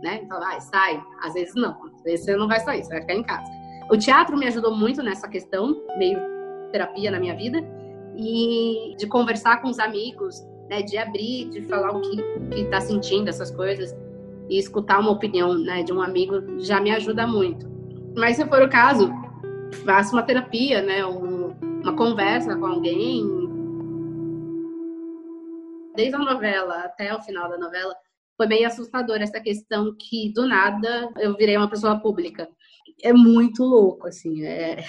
né? 0.02 0.22
Então, 0.24 0.38
ah, 0.42 0.60
sai. 0.60 1.02
Às 1.22 1.34
vezes 1.34 1.54
não, 1.56 1.78
às 1.96 2.04
vezes 2.04 2.26
você 2.26 2.36
não 2.36 2.48
vai 2.48 2.60
sair, 2.60 2.84
você 2.84 2.90
vai 2.90 3.02
ficar 3.02 3.16
em 3.16 3.24
casa. 3.24 3.52
O 3.92 3.98
teatro 3.98 4.38
me 4.38 4.48
ajudou 4.48 4.76
muito 4.76 5.02
nessa 5.04 5.28
questão, 5.28 5.82
meio 5.98 6.20
terapia 6.72 7.12
na 7.12 7.20
minha 7.20 7.36
vida, 7.36 7.60
e 8.18 8.96
de 8.98 9.08
conversar 9.08 9.62
com 9.62 9.70
os 9.70 9.80
amigos, 9.80 10.46
né? 10.70 10.82
De 10.82 10.98
abrir, 10.98 11.50
de 11.50 11.62
falar 11.64 11.92
o 11.92 12.02
que, 12.02 12.18
que 12.52 12.66
tá 12.66 12.80
sentindo, 12.80 13.30
essas 13.30 13.52
coisas, 13.52 13.96
e 14.50 14.58
escutar 14.58 15.00
uma 15.00 15.12
opinião, 15.12 15.58
né? 15.58 15.84
De 15.84 15.92
um 15.92 16.02
amigo 16.02 16.60
já 16.60 16.80
me 16.80 16.92
ajuda 16.92 17.28
muito. 17.28 17.77
Mas 18.18 18.36
se 18.36 18.48
for 18.48 18.64
o 18.64 18.70
caso, 18.70 19.12
faça 19.86 20.12
uma 20.12 20.24
terapia, 20.24 20.82
né? 20.82 21.06
Um, 21.06 21.52
uma 21.84 21.96
conversa 21.96 22.58
com 22.58 22.66
alguém. 22.66 23.24
Desde 25.96 26.16
a 26.16 26.20
novela 26.20 26.80
até 26.80 27.14
o 27.14 27.22
final 27.22 27.48
da 27.48 27.60
novela, 27.60 27.96
foi 28.36 28.48
meio 28.48 28.66
assustador 28.68 29.18
essa 29.18 29.40
questão 29.40 29.96
que 30.00 30.34
do 30.34 30.48
nada 30.48 31.12
eu 31.18 31.38
virei 31.38 31.56
uma 31.58 31.70
pessoa 31.70 32.00
pública. 32.00 32.50
É 33.04 33.14
muito 33.14 33.64
louco, 33.64 34.08
assim, 34.08 34.44
é... 34.44 34.84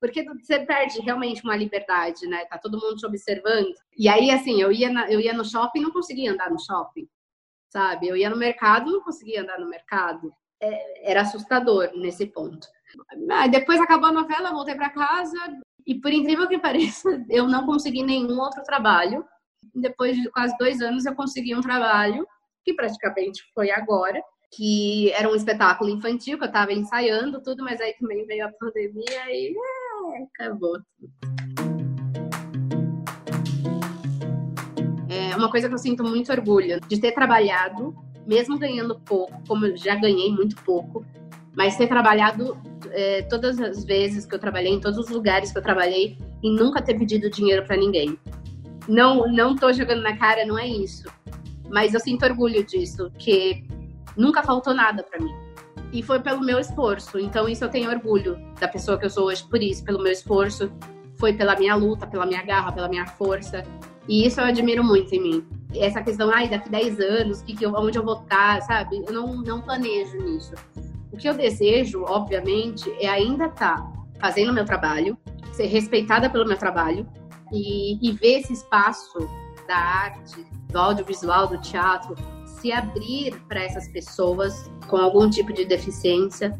porque 0.00 0.24
você 0.24 0.60
perde 0.60 1.00
realmente 1.00 1.42
uma 1.42 1.56
liberdade, 1.56 2.24
né? 2.28 2.44
Tá 2.44 2.56
todo 2.56 2.78
mundo 2.78 2.94
te 2.94 3.04
observando. 3.04 3.74
E 3.98 4.08
aí, 4.08 4.30
assim, 4.30 4.62
eu 4.62 4.70
ia, 4.70 4.90
na... 4.90 5.10
eu 5.10 5.18
ia 5.18 5.32
no 5.32 5.44
shopping, 5.44 5.80
não 5.80 5.90
conseguia 5.90 6.32
andar 6.32 6.48
no 6.48 6.60
shopping, 6.60 7.08
sabe? 7.68 8.06
Eu 8.06 8.16
ia 8.16 8.30
no 8.30 8.36
mercado, 8.36 8.92
não 8.92 9.02
conseguia 9.02 9.42
andar 9.42 9.58
no 9.58 9.68
mercado. 9.68 10.32
Era 11.02 11.22
assustador 11.22 11.90
nesse 11.94 12.26
ponto. 12.26 12.68
Ah, 13.30 13.46
depois 13.46 13.80
acabou 13.80 14.08
a 14.08 14.12
novela, 14.12 14.50
voltei 14.50 14.74
para 14.74 14.90
casa 14.90 15.38
e, 15.86 15.94
por 15.94 16.12
incrível 16.12 16.48
que 16.48 16.58
pareça, 16.58 17.08
eu 17.30 17.46
não 17.48 17.64
consegui 17.64 18.02
nenhum 18.02 18.38
outro 18.38 18.62
trabalho. 18.62 19.24
Depois 19.74 20.16
de 20.16 20.30
quase 20.30 20.56
dois 20.58 20.80
anos, 20.80 21.06
eu 21.06 21.14
consegui 21.14 21.54
um 21.54 21.60
trabalho 21.60 22.26
que 22.64 22.74
praticamente 22.74 23.42
foi 23.54 23.70
agora, 23.70 24.22
que 24.52 25.10
era 25.12 25.28
um 25.28 25.34
espetáculo 25.34 25.90
infantil 25.90 26.36
que 26.36 26.44
eu 26.44 26.48
estava 26.48 26.72
ensaiando 26.72 27.42
tudo, 27.42 27.62
mas 27.62 27.80
aí 27.80 27.94
também 27.94 28.26
veio 28.26 28.46
a 28.46 28.52
pandemia 28.52 29.30
e 29.30 29.54
é, 29.56 30.22
acabou. 30.24 30.76
É 35.08 35.36
uma 35.36 35.50
coisa 35.50 35.68
que 35.68 35.74
eu 35.74 35.78
sinto 35.78 36.04
muito 36.04 36.30
orgulho 36.30 36.80
de 36.80 37.00
ter 37.00 37.12
trabalhado, 37.12 37.94
mesmo 38.30 38.56
ganhando 38.56 38.94
pouco, 38.94 39.42
como 39.48 39.66
eu 39.66 39.76
já 39.76 39.96
ganhei 39.96 40.30
muito 40.30 40.54
pouco, 40.62 41.04
mas 41.52 41.76
ter 41.76 41.88
trabalhado 41.88 42.56
é, 42.92 43.22
todas 43.22 43.60
as 43.60 43.84
vezes 43.84 44.24
que 44.24 44.32
eu 44.32 44.38
trabalhei, 44.38 44.72
em 44.72 44.78
todos 44.78 45.00
os 45.00 45.08
lugares 45.08 45.50
que 45.50 45.58
eu 45.58 45.62
trabalhei, 45.62 46.16
e 46.40 46.48
nunca 46.48 46.80
ter 46.80 46.96
pedido 46.96 47.28
dinheiro 47.28 47.66
para 47.66 47.76
ninguém. 47.76 48.16
Não, 48.86 49.26
não 49.32 49.56
tô 49.56 49.72
jogando 49.72 50.02
na 50.02 50.16
cara, 50.16 50.46
não 50.46 50.56
é 50.56 50.64
isso. 50.64 51.08
Mas 51.68 51.92
eu 51.92 51.98
sinto 51.98 52.24
orgulho 52.24 52.64
disso, 52.64 53.10
que 53.18 53.64
nunca 54.16 54.44
faltou 54.44 54.72
nada 54.72 55.02
para 55.02 55.18
mim. 55.18 55.34
E 55.92 56.00
foi 56.00 56.20
pelo 56.20 56.40
meu 56.40 56.60
esforço. 56.60 57.18
Então, 57.18 57.48
isso 57.48 57.64
eu 57.64 57.68
tenho 57.68 57.90
orgulho 57.90 58.38
da 58.60 58.68
pessoa 58.68 58.96
que 58.96 59.06
eu 59.06 59.10
sou 59.10 59.26
hoje 59.26 59.42
por 59.42 59.60
isso, 59.60 59.82
pelo 59.82 60.00
meu 60.00 60.12
esforço. 60.12 60.72
Foi 61.16 61.32
pela 61.32 61.56
minha 61.56 61.74
luta, 61.74 62.06
pela 62.06 62.24
minha 62.24 62.44
garra, 62.44 62.70
pela 62.70 62.88
minha 62.88 63.06
força. 63.06 63.64
E 64.08 64.24
isso 64.24 64.40
eu 64.40 64.44
admiro 64.44 64.84
muito 64.84 65.12
em 65.12 65.20
mim. 65.20 65.59
Essa 65.74 66.02
questão, 66.02 66.30
ai, 66.32 66.48
daqui 66.48 66.68
10 66.68 67.00
anos, 67.00 67.42
que 67.42 67.54
que 67.54 67.64
eu, 67.64 67.72
onde 67.74 67.98
eu 67.98 68.04
vou 68.04 68.20
estar, 68.20 68.60
sabe? 68.62 69.02
Eu 69.06 69.12
não, 69.12 69.36
não 69.36 69.60
planejo 69.60 70.16
nisso. 70.18 70.54
O 71.12 71.16
que 71.16 71.28
eu 71.28 71.34
desejo, 71.34 72.04
obviamente, 72.04 72.90
é 73.00 73.08
ainda 73.08 73.46
estar 73.46 73.76
tá 73.76 73.92
fazendo 74.20 74.50
o 74.50 74.54
meu 74.54 74.64
trabalho, 74.64 75.16
ser 75.52 75.66
respeitada 75.66 76.28
pelo 76.28 76.46
meu 76.46 76.56
trabalho 76.56 77.06
e, 77.52 77.98
e 78.06 78.12
ver 78.12 78.40
esse 78.40 78.52
espaço 78.52 79.18
da 79.66 79.76
arte, 79.76 80.46
do 80.68 80.78
audiovisual, 80.78 81.46
do 81.46 81.58
teatro, 81.58 82.14
se 82.44 82.72
abrir 82.72 83.40
para 83.48 83.62
essas 83.62 83.88
pessoas 83.88 84.70
com 84.88 84.96
algum 84.96 85.28
tipo 85.30 85.52
de 85.52 85.64
deficiência 85.64 86.58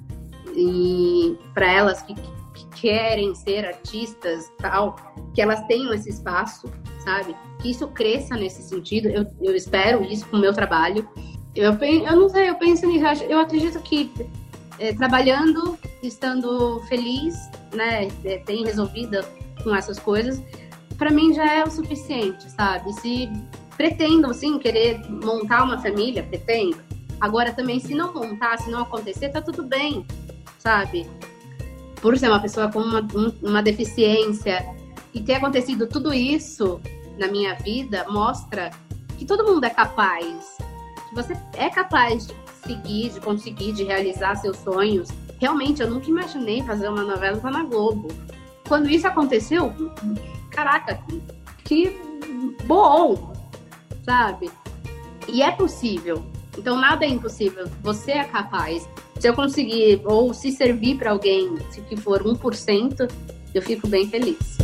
e 0.55 1.38
para 1.55 1.70
elas 1.70 2.03
que, 2.03 2.14
que, 2.14 2.39
querem 2.76 3.35
ser 3.35 3.64
artistas, 3.64 4.50
tal, 4.59 4.96
que 5.35 5.40
elas 5.40 5.61
tenham 5.66 5.92
esse 5.92 6.11
espaço, 6.11 6.70
sabe? 7.04 7.35
Que 7.61 7.70
isso 7.70 7.87
cresça 7.88 8.35
nesse 8.37 8.62
sentido. 8.62 9.09
Eu, 9.09 9.26
eu 9.40 9.54
espero 9.54 10.04
isso 10.04 10.26
com 10.28 10.37
o 10.37 10.40
meu 10.40 10.52
trabalho. 10.52 11.09
Eu, 11.54 11.72
eu 11.72 12.16
não 12.16 12.28
sei, 12.28 12.48
eu 12.48 12.54
penso 12.56 12.87
nisso. 12.87 13.24
Eu 13.24 13.38
acredito 13.40 13.80
que 13.80 14.11
é, 14.78 14.94
trabalhando, 14.94 15.78
estando 16.02 16.80
feliz, 16.88 17.37
né, 17.74 18.09
é, 18.24 18.38
tem 18.38 18.64
resolvida 18.64 19.22
com 19.62 19.74
essas 19.74 19.98
coisas, 19.98 20.42
para 20.96 21.11
mim 21.11 21.33
já 21.35 21.52
é 21.52 21.62
o 21.64 21.70
suficiente, 21.70 22.50
sabe? 22.50 22.92
Se 22.94 23.30
pretendo, 23.76 24.33
sim, 24.35 24.59
querer 24.59 25.00
montar 25.09 25.64
uma 25.64 25.80
família, 25.80 26.22
pretendo. 26.22 26.78
Agora 27.20 27.52
também, 27.52 27.78
se 27.78 27.94
não 27.94 28.12
montar, 28.12 28.59
se 28.59 28.70
não 28.70 28.83
acontecer, 28.83 29.28
tá 29.28 29.40
tudo 29.40 29.62
bem, 29.62 30.06
sabe? 30.59 31.06
Por 32.00 32.16
ser 32.18 32.28
uma 32.28 32.40
pessoa 32.40 32.70
com 32.70 32.80
uma, 32.80 33.06
uma 33.42 33.62
deficiência 33.62 34.66
e 35.12 35.20
ter 35.20 35.34
acontecido 35.34 35.86
tudo 35.86 36.14
isso 36.14 36.80
na 37.18 37.28
minha 37.28 37.54
vida, 37.54 38.06
mostra 38.08 38.70
que 39.18 39.24
todo 39.24 39.44
mundo 39.44 39.64
é 39.64 39.70
capaz. 39.70 40.58
Que 41.08 41.14
você 41.14 41.36
é 41.54 41.68
capaz 41.68 42.26
de 42.26 42.34
seguir, 42.66 43.10
de 43.10 43.20
conseguir, 43.20 43.72
de 43.72 43.84
realizar 43.84 44.36
seus 44.36 44.56
sonhos. 44.58 45.08
Realmente, 45.38 45.82
eu 45.82 45.90
nunca 45.90 46.08
imaginei 46.08 46.62
fazer 46.62 46.88
uma 46.88 47.02
novela 47.02 47.50
na 47.50 47.64
Globo. 47.64 48.08
Quando 48.66 48.88
isso 48.88 49.06
aconteceu, 49.06 49.72
caraca, 50.50 51.02
que 51.64 51.98
bom, 52.64 53.32
sabe? 54.04 54.50
E 55.28 55.42
é 55.42 55.50
possível. 55.50 56.24
Então 56.56 56.76
nada 56.76 57.04
é 57.04 57.08
impossível. 57.08 57.68
Você 57.82 58.12
é 58.12 58.24
capaz. 58.24 58.88
Se 59.20 59.28
eu 59.28 59.35
conseguir 59.35 60.00
ou 60.06 60.33
se 60.33 60.50
servir 60.50 60.96
para 60.96 61.11
alguém, 61.11 61.54
se 61.70 61.94
for 61.98 62.22
1%, 62.22 63.12
eu 63.54 63.61
fico 63.61 63.87
bem 63.87 64.09
feliz. 64.09 64.60